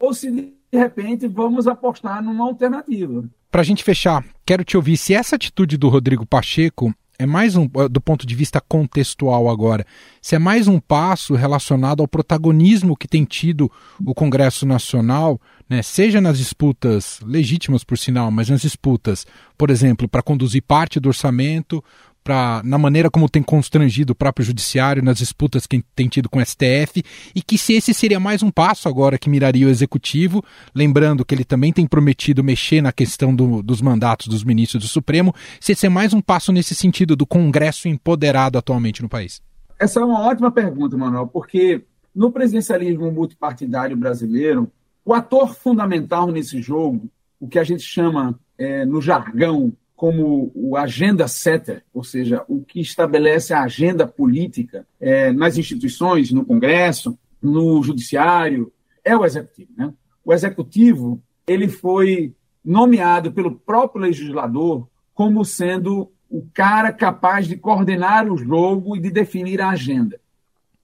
ou 0.00 0.12
se 0.12 0.28
de 0.28 0.52
repente 0.72 1.28
vamos 1.28 1.68
apostar 1.68 2.20
numa 2.20 2.46
alternativa. 2.46 3.22
Para 3.48 3.60
a 3.60 3.64
gente 3.64 3.84
fechar, 3.84 4.24
quero 4.44 4.64
te 4.64 4.76
ouvir 4.76 4.96
se 4.96 5.14
essa 5.14 5.36
atitude 5.36 5.76
do 5.76 5.88
Rodrigo 5.88 6.26
Pacheco 6.26 6.92
é 7.16 7.26
mais 7.26 7.54
um, 7.54 7.68
do 7.88 8.00
ponto 8.00 8.26
de 8.26 8.34
vista 8.34 8.60
contextual 8.60 9.48
agora, 9.48 9.86
se 10.20 10.34
é 10.34 10.38
mais 10.38 10.66
um 10.66 10.80
passo 10.80 11.34
relacionado 11.34 12.00
ao 12.00 12.08
protagonismo 12.08 12.96
que 12.96 13.06
tem 13.06 13.24
tido 13.24 13.70
o 14.04 14.14
Congresso 14.14 14.66
Nacional, 14.66 15.38
né, 15.68 15.82
seja 15.82 16.20
nas 16.20 16.38
disputas 16.38 17.20
legítimas, 17.22 17.84
por 17.84 17.98
sinal, 17.98 18.30
mas 18.30 18.48
nas 18.48 18.62
disputas, 18.62 19.26
por 19.56 19.70
exemplo, 19.70 20.08
para 20.08 20.22
conduzir 20.22 20.62
parte 20.62 20.98
do 20.98 21.08
orçamento, 21.08 21.84
pra, 22.22 22.60
na 22.64 22.78
maneira 22.78 23.10
como 23.10 23.28
tem 23.28 23.42
constrangido 23.42 24.12
o 24.12 24.16
próprio 24.16 24.44
judiciário 24.44 25.02
nas 25.02 25.18
disputas 25.18 25.66
que 25.66 25.82
tem 25.94 26.08
tido 26.08 26.28
com 26.28 26.38
o 26.38 26.44
STF, 26.44 27.02
e 27.34 27.42
que 27.42 27.58
se 27.58 27.74
esse 27.74 27.92
seria 27.94 28.20
mais 28.20 28.42
um 28.42 28.50
passo 28.50 28.88
agora 28.88 29.18
que 29.18 29.30
miraria 29.30 29.66
o 29.66 29.70
executivo, 29.70 30.44
lembrando 30.74 31.24
que 31.24 31.34
ele 31.34 31.44
também 31.44 31.72
tem 31.72 31.86
prometido 31.86 32.44
mexer 32.44 32.80
na 32.80 32.92
questão 32.92 33.34
do, 33.34 33.62
dos 33.62 33.80
mandatos 33.80 34.28
dos 34.28 34.44
ministros 34.44 34.82
do 34.82 34.88
Supremo, 34.88 35.34
se 35.60 35.72
esse 35.72 35.86
é 35.86 35.88
mais 35.88 36.12
um 36.12 36.20
passo 36.20 36.52
nesse 36.52 36.74
sentido 36.74 37.16
do 37.16 37.26
Congresso 37.26 37.88
empoderado 37.88 38.58
atualmente 38.58 39.02
no 39.02 39.08
país. 39.08 39.40
Essa 39.78 40.00
é 40.00 40.04
uma 40.04 40.20
ótima 40.20 40.50
pergunta, 40.50 40.96
Manuel, 40.96 41.26
porque 41.26 41.82
no 42.14 42.30
presidencialismo 42.30 43.10
multipartidário 43.10 43.96
brasileiro, 43.96 44.70
o 45.04 45.14
ator 45.14 45.54
fundamental 45.54 46.30
nesse 46.30 46.60
jogo, 46.60 47.08
o 47.38 47.48
que 47.48 47.58
a 47.58 47.64
gente 47.64 47.82
chama 47.82 48.38
é, 48.58 48.84
no 48.84 49.00
jargão 49.00 49.72
como 50.00 50.50
o 50.54 50.78
agenda 50.78 51.28
setter, 51.28 51.84
ou 51.92 52.02
seja, 52.02 52.42
o 52.48 52.64
que 52.64 52.80
estabelece 52.80 53.52
a 53.52 53.64
agenda 53.64 54.06
política 54.06 54.86
é, 54.98 55.30
nas 55.30 55.58
instituições, 55.58 56.32
no 56.32 56.42
Congresso, 56.42 57.18
no 57.42 57.82
Judiciário, 57.82 58.72
é 59.04 59.14
o 59.14 59.26
Executivo. 59.26 59.70
Né? 59.76 59.92
O 60.24 60.32
Executivo 60.32 61.22
ele 61.46 61.68
foi 61.68 62.34
nomeado 62.64 63.30
pelo 63.30 63.54
próprio 63.54 64.00
legislador 64.00 64.88
como 65.12 65.44
sendo 65.44 66.10
o 66.30 66.46
cara 66.54 66.94
capaz 66.94 67.46
de 67.46 67.58
coordenar 67.58 68.26
o 68.26 68.38
jogo 68.38 68.96
e 68.96 69.00
de 69.00 69.10
definir 69.10 69.60
a 69.60 69.68
agenda. 69.68 70.18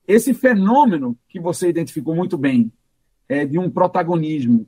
Esse 0.07 0.35
fenômeno 0.35 1.17
que 1.27 1.41
você 1.41 1.71
identificou 1.71 2.15
muito 2.15 2.37
bem, 2.37 2.71
é, 3.27 3.47
de 3.47 3.59
um 3.59 3.71
protagonismo 3.71 4.67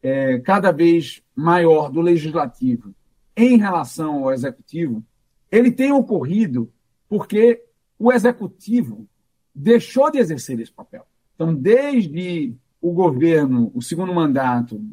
é, 0.00 0.38
cada 0.38 0.70
vez 0.70 1.20
maior 1.34 1.90
do 1.90 2.00
legislativo 2.00 2.94
em 3.38 3.56
relação 3.56 4.24
ao 4.24 4.32
executivo, 4.32 5.02
ele 5.48 5.70
tem 5.70 5.92
ocorrido 5.92 6.68
porque 7.08 7.62
o 7.96 8.12
executivo 8.12 9.08
deixou 9.54 10.10
de 10.10 10.18
exercer 10.18 10.58
esse 10.58 10.72
papel. 10.72 11.06
Então, 11.36 11.54
desde 11.54 12.52
o 12.80 12.92
governo, 12.92 13.70
o 13.72 13.80
segundo 13.80 14.12
mandato 14.12 14.84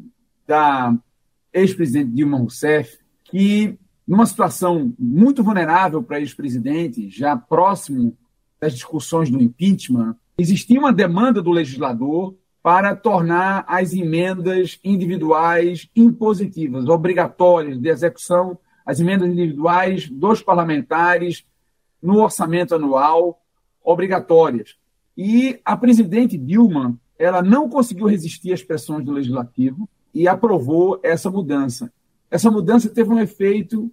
da 0.46 0.96
ex-presidente 1.52 2.12
Dilma 2.12 2.38
Rousseff, 2.38 2.98
que 3.24 3.76
numa 4.06 4.26
situação 4.26 4.94
muito 4.96 5.42
vulnerável 5.42 6.00
para 6.00 6.20
ex-presidente, 6.20 7.10
já 7.10 7.36
próximo 7.36 8.16
das 8.60 8.74
discussões 8.74 9.28
do 9.28 9.42
impeachment, 9.42 10.16
existia 10.38 10.78
uma 10.78 10.92
demanda 10.92 11.42
do 11.42 11.50
legislador 11.50 12.36
para 12.66 12.96
tornar 12.96 13.64
as 13.68 13.92
emendas 13.92 14.80
individuais 14.82 15.88
impositivas, 15.94 16.88
obrigatórias 16.88 17.78
de 17.78 17.88
execução, 17.88 18.58
as 18.84 18.98
emendas 18.98 19.28
individuais 19.28 20.10
dos 20.10 20.42
parlamentares 20.42 21.46
no 22.02 22.20
orçamento 22.20 22.74
anual, 22.74 23.40
obrigatórias. 23.84 24.74
E 25.16 25.60
a 25.64 25.76
presidente 25.76 26.36
Dilma, 26.36 26.98
ela 27.16 27.40
não 27.40 27.68
conseguiu 27.68 28.08
resistir 28.08 28.52
às 28.52 28.64
pressões 28.64 29.04
do 29.04 29.12
legislativo 29.12 29.88
e 30.12 30.26
aprovou 30.26 30.98
essa 31.04 31.30
mudança. 31.30 31.92
Essa 32.28 32.50
mudança 32.50 32.88
teve 32.88 33.10
um 33.10 33.20
efeito 33.20 33.88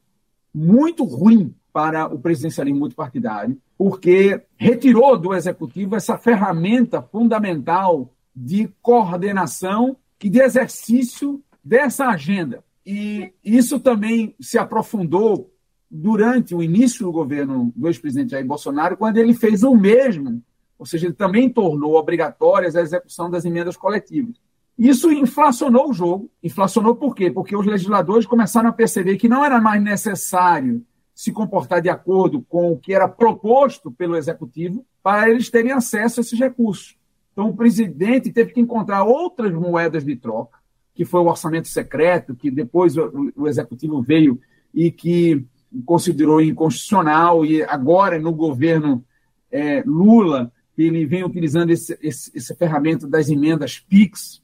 muito 0.52 1.04
ruim 1.04 1.54
para 1.72 2.08
o 2.08 2.18
presidencialismo 2.18 2.80
multipartidário, 2.80 3.56
porque 3.78 4.42
retirou 4.58 5.16
do 5.16 5.32
executivo 5.32 5.96
essa 5.96 6.18
ferramenta 6.18 7.04
fundamental 7.04 8.10
de 8.36 8.70
coordenação 8.82 9.98
e 10.22 10.30
de 10.30 10.40
exercício 10.40 11.44
dessa 11.64 12.08
agenda. 12.08 12.64
E 12.86 13.32
isso 13.44 13.80
também 13.80 14.36
se 14.40 14.58
aprofundou 14.58 15.52
durante 15.90 16.56
o 16.56 16.64
início 16.64 17.06
do 17.06 17.12
governo 17.12 17.72
do 17.76 17.88
ex-presidente 17.88 18.32
Jair 18.32 18.46
Bolsonaro, 18.46 18.98
quando 18.98 19.18
ele 19.18 19.34
fez 19.34 19.64
o 19.64 19.76
mesmo, 19.76 20.42
ou 20.78 20.86
seja, 20.86 21.06
ele 21.06 21.14
também 21.14 21.50
tornou 21.50 21.96
obrigatórias 21.96 22.76
a 22.76 22.82
execução 22.82 23.30
das 23.30 23.46
emendas 23.46 23.78
coletivas. 23.78 24.36
Isso 24.78 25.12
inflacionou 25.12 25.90
o 25.90 25.94
jogo. 25.94 26.32
Inflacionou 26.42 26.96
por 26.96 27.16
quê? 27.16 27.30
Porque 27.30 27.56
os 27.56 27.66
legisladores 27.66 28.26
começaram 28.26 28.70
a 28.70 28.74
perceber 28.74 29.18
que 29.18 29.30
não 29.30 29.46
era 29.46 29.62
mais 29.62 29.82
necessário 29.82 30.84
se 31.14 31.32
comportar 31.32 31.80
de 31.80 31.90
acordo 31.90 32.42
com 32.50 32.72
o 32.72 32.78
que 32.78 32.94
era 32.94 33.08
proposto 33.08 33.92
pelo 33.92 34.16
executivo 34.16 34.84
para 35.04 35.30
eles 35.30 35.50
terem 35.50 35.72
acesso 35.72 36.20
a 36.20 36.22
esses 36.22 36.40
recursos. 36.40 36.98
Então, 37.34 37.50
o 37.50 37.56
presidente 37.56 38.32
teve 38.32 38.54
que 38.54 38.62
encontrar 38.62 39.04
outras 39.04 39.52
moedas 39.52 40.06
de 40.06 40.16
troca, 40.16 40.60
que 40.94 41.04
foi 41.04 41.20
o 41.20 41.26
orçamento 41.26 41.68
secreto, 41.68 42.36
que 42.36 42.50
depois 42.52 42.96
o, 42.96 43.48
executivo 43.48 44.02
veio 44.02 44.40
e 44.74 44.92
que 44.92 45.44
considerou 45.84 46.40
inconstitucional, 46.40 47.44
e 47.44 47.64
agora 47.64 48.20
no 48.20 48.32
governo 48.32 49.04
é, 49.52 49.84
Lula, 49.86 50.52
ele 50.78 51.06
vem 51.06 51.24
utilizando 51.24 51.72
esse, 51.72 51.98
esse, 52.02 52.32
essa 52.38 52.56
ferramenta 52.56 53.08
das 53.08 53.30
emendas 53.30 53.80
PIX, 53.80 54.42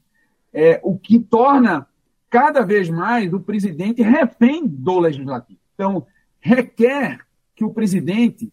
é, 0.52 0.80
o 0.82 0.98
que 0.98 1.18
torna 1.20 1.86
cada 2.28 2.62
vez 2.62 2.88
mais 2.88 3.32
o 3.32 3.40
presidente 3.40 4.02
refém 4.02 4.66
do 4.66 4.98
legislativo. 4.98 5.60
Então, 5.74 6.06
requer 6.40 7.20
que 7.54 7.64
o 7.64 7.74
presidente, 7.74 8.52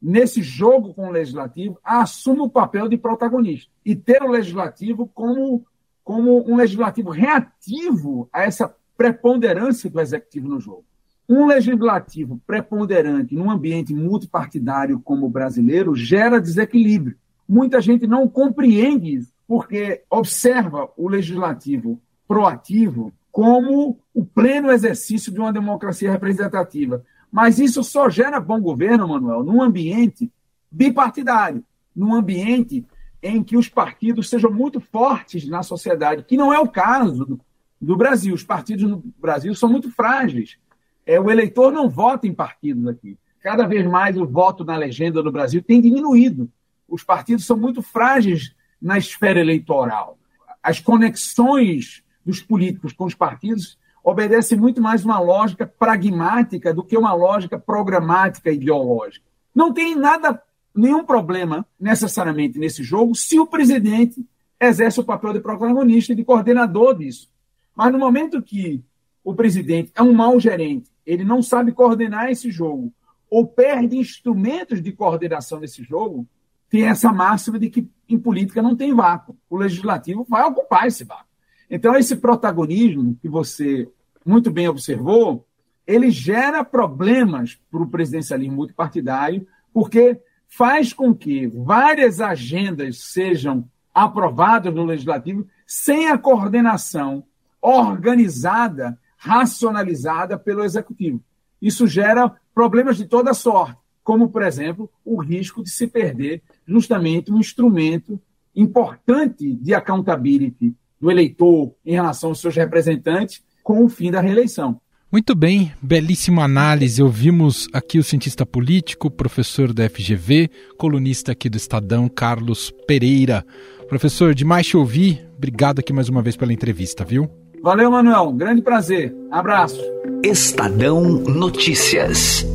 nesse 0.00 0.42
jogo 0.42 0.94
com 0.94 1.08
o 1.08 1.10
legislativo, 1.10 1.78
assuma 1.82 2.44
o 2.44 2.50
papel 2.50 2.88
de 2.88 2.96
protagonista 2.96 3.70
e 3.84 3.96
ter 3.96 4.22
o 4.22 4.30
legislativo 4.30 5.10
como, 5.12 5.64
como 6.04 6.48
um 6.50 6.56
legislativo 6.56 7.10
reativo 7.10 8.28
a 8.32 8.42
essa 8.42 8.74
preponderância 8.96 9.88
do 9.90 10.00
executivo 10.00 10.48
no 10.48 10.60
jogo. 10.60 10.84
Um 11.28 11.46
legislativo 11.46 12.40
preponderante 12.46 13.34
num 13.34 13.50
ambiente 13.50 13.94
multipartidário 13.94 15.00
como 15.00 15.26
o 15.26 15.30
brasileiro 15.30 15.94
gera 15.94 16.40
desequilíbrio. 16.40 17.16
Muita 17.46 17.80
gente 17.80 18.06
não 18.06 18.26
compreende 18.28 19.14
isso, 19.14 19.32
porque 19.46 20.02
observa 20.10 20.90
o 20.96 21.08
legislativo 21.08 22.00
proativo 22.26 23.12
como 23.30 23.98
o 24.12 24.24
pleno 24.24 24.70
exercício 24.70 25.32
de 25.32 25.38
uma 25.38 25.52
democracia 25.52 26.10
representativa. 26.10 27.04
Mas 27.30 27.58
isso 27.58 27.84
só 27.84 28.08
gera 28.08 28.40
bom 28.40 28.60
governo, 28.60 29.08
Manuel, 29.08 29.44
num 29.44 29.62
ambiente 29.62 30.30
bipartidário, 30.70 31.64
num 31.94 32.14
ambiente 32.14 32.84
em 33.22 33.42
que 33.42 33.56
os 33.56 33.68
partidos 33.68 34.28
sejam 34.28 34.50
muito 34.50 34.80
fortes 34.80 35.46
na 35.48 35.62
sociedade, 35.62 36.22
que 36.22 36.36
não 36.36 36.52
é 36.52 36.58
o 36.58 36.68
caso 36.68 37.24
do, 37.24 37.40
do 37.80 37.96
Brasil. 37.96 38.34
Os 38.34 38.44
partidos 38.44 38.88
no 38.88 39.02
Brasil 39.18 39.54
são 39.54 39.68
muito 39.68 39.90
frágeis. 39.90 40.56
É, 41.04 41.20
o 41.20 41.30
eleitor 41.30 41.72
não 41.72 41.88
vota 41.88 42.26
em 42.26 42.34
partidos 42.34 42.86
aqui. 42.86 43.18
Cada 43.40 43.66
vez 43.66 43.86
mais 43.86 44.16
o 44.16 44.26
voto 44.26 44.64
na 44.64 44.76
legenda 44.76 45.22
no 45.22 45.32
Brasil 45.32 45.62
tem 45.62 45.80
diminuído. 45.80 46.50
Os 46.88 47.02
partidos 47.02 47.44
são 47.44 47.56
muito 47.56 47.82
frágeis 47.82 48.54
na 48.80 48.98
esfera 48.98 49.40
eleitoral. 49.40 50.18
As 50.62 50.80
conexões 50.80 52.02
dos 52.24 52.42
políticos 52.42 52.92
com 52.92 53.04
os 53.04 53.14
partidos 53.14 53.78
obedecem 54.08 54.56
muito 54.56 54.80
mais 54.80 55.04
uma 55.04 55.20
lógica 55.20 55.66
pragmática 55.66 56.72
do 56.72 56.82
que 56.82 56.96
uma 56.96 57.12
lógica 57.12 57.58
programática 57.58 58.50
ideológica. 58.50 59.26
Não 59.54 59.70
tem 59.70 59.94
nada, 59.94 60.42
nenhum 60.74 61.04
problema 61.04 61.66
necessariamente 61.78 62.58
nesse 62.58 62.82
jogo 62.82 63.14
se 63.14 63.38
o 63.38 63.46
presidente 63.46 64.26
exerce 64.58 64.98
o 64.98 65.04
papel 65.04 65.34
de 65.34 65.40
protagonista 65.40 66.14
e 66.14 66.16
de 66.16 66.24
coordenador 66.24 66.96
disso. 66.96 67.28
Mas 67.76 67.92
no 67.92 67.98
momento 67.98 68.40
que 68.40 68.82
o 69.22 69.34
presidente 69.34 69.92
é 69.94 70.02
um 70.02 70.14
mau 70.14 70.40
gerente, 70.40 70.90
ele 71.04 71.22
não 71.22 71.42
sabe 71.42 71.72
coordenar 71.72 72.30
esse 72.30 72.50
jogo, 72.50 72.90
ou 73.30 73.46
perde 73.46 73.98
instrumentos 73.98 74.80
de 74.80 74.90
coordenação 74.90 75.60
desse 75.60 75.82
jogo, 75.82 76.26
tem 76.70 76.84
essa 76.84 77.12
máxima 77.12 77.58
de 77.58 77.68
que 77.68 77.86
em 78.08 78.18
política 78.18 78.62
não 78.62 78.74
tem 78.74 78.94
vácuo. 78.94 79.36
O 79.50 79.56
legislativo 79.58 80.24
vai 80.26 80.44
ocupar 80.44 80.86
esse 80.86 81.04
vácuo. 81.04 81.28
Então, 81.70 81.94
esse 81.94 82.16
protagonismo 82.16 83.14
que 83.20 83.28
você 83.28 83.86
muito 84.24 84.50
bem 84.50 84.68
observou, 84.68 85.46
ele 85.86 86.10
gera 86.10 86.62
problemas 86.62 87.58
para 87.70 87.82
o 87.82 87.88
presidencialismo 87.88 88.56
multipartidário, 88.56 89.46
porque 89.72 90.20
faz 90.46 90.92
com 90.92 91.14
que 91.14 91.46
várias 91.46 92.20
agendas 92.20 92.98
sejam 93.04 93.68
aprovadas 93.94 94.74
no 94.74 94.84
legislativo 94.84 95.46
sem 95.66 96.08
a 96.08 96.18
coordenação 96.18 97.24
organizada, 97.60 98.98
racionalizada 99.16 100.38
pelo 100.38 100.64
executivo. 100.64 101.22
Isso 101.60 101.86
gera 101.86 102.32
problemas 102.54 102.96
de 102.96 103.06
toda 103.06 103.34
sorte, 103.34 103.76
como, 104.04 104.28
por 104.28 104.42
exemplo, 104.42 104.90
o 105.04 105.20
risco 105.20 105.62
de 105.62 105.70
se 105.70 105.86
perder 105.86 106.42
justamente 106.66 107.32
um 107.32 107.38
instrumento 107.38 108.20
importante 108.54 109.54
de 109.54 109.74
accountability 109.74 110.74
do 111.00 111.10
eleitor 111.10 111.74
em 111.84 111.92
relação 111.92 112.30
aos 112.30 112.40
seus 112.40 112.56
representantes 112.56 113.42
com 113.68 113.84
o 113.84 113.88
fim 113.90 114.10
da 114.10 114.22
reeleição. 114.22 114.80
Muito 115.12 115.34
bem, 115.34 115.70
belíssima 115.82 116.42
análise. 116.42 117.02
Ouvimos 117.02 117.68
aqui 117.70 117.98
o 117.98 118.02
cientista 118.02 118.46
político, 118.46 119.10
professor 119.10 119.74
da 119.74 119.86
FGV, 119.90 120.50
colunista 120.78 121.32
aqui 121.32 121.50
do 121.50 121.58
Estadão, 121.58 122.08
Carlos 122.08 122.72
Pereira. 122.86 123.44
Professor, 123.86 124.34
demais 124.34 124.66
te 124.66 124.74
ouvir. 124.74 125.28
Obrigado 125.36 125.80
aqui 125.80 125.92
mais 125.92 126.08
uma 126.08 126.22
vez 126.22 126.34
pela 126.34 126.50
entrevista, 126.50 127.04
viu? 127.04 127.28
Valeu, 127.62 127.90
Manuel. 127.90 128.32
Grande 128.32 128.62
prazer. 128.62 129.14
Abraço. 129.30 129.82
Estadão 130.24 131.02
Notícias. 131.02 132.46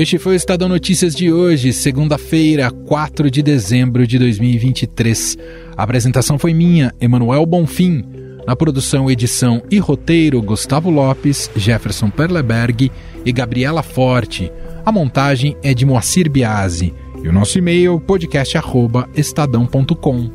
Este 0.00 0.16
foi 0.16 0.34
o 0.34 0.36
Estadão 0.36 0.68
Notícias 0.68 1.12
de 1.12 1.32
hoje, 1.32 1.72
segunda-feira, 1.72 2.70
4 2.70 3.28
de 3.28 3.42
dezembro 3.42 4.06
de 4.06 4.16
2023. 4.16 5.36
A 5.76 5.82
apresentação 5.82 6.38
foi 6.38 6.54
minha, 6.54 6.94
Emanuel 7.00 7.44
Bonfim. 7.44 8.04
Na 8.46 8.54
produção, 8.54 9.10
edição 9.10 9.60
e 9.68 9.78
roteiro, 9.78 10.40
Gustavo 10.40 10.88
Lopes, 10.88 11.50
Jefferson 11.56 12.10
Perleberg 12.10 12.92
e 13.24 13.32
Gabriela 13.32 13.82
Forte. 13.82 14.52
A 14.86 14.92
montagem 14.92 15.56
é 15.64 15.74
de 15.74 15.84
Moacir 15.84 16.30
Biasi. 16.30 16.94
E 17.20 17.28
o 17.28 17.32
nosso 17.32 17.58
e-mail, 17.58 17.98
podcast.estadão.com. 17.98 20.30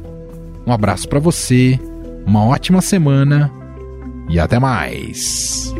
Um 0.67 0.73
abraço 0.73 1.08
para 1.08 1.21
você, 1.21 1.80
uma 2.26 2.43
ótima 2.43 2.82
semana 2.82 3.49
e 4.30 4.41
até 4.41 4.60
mais. 4.60 5.73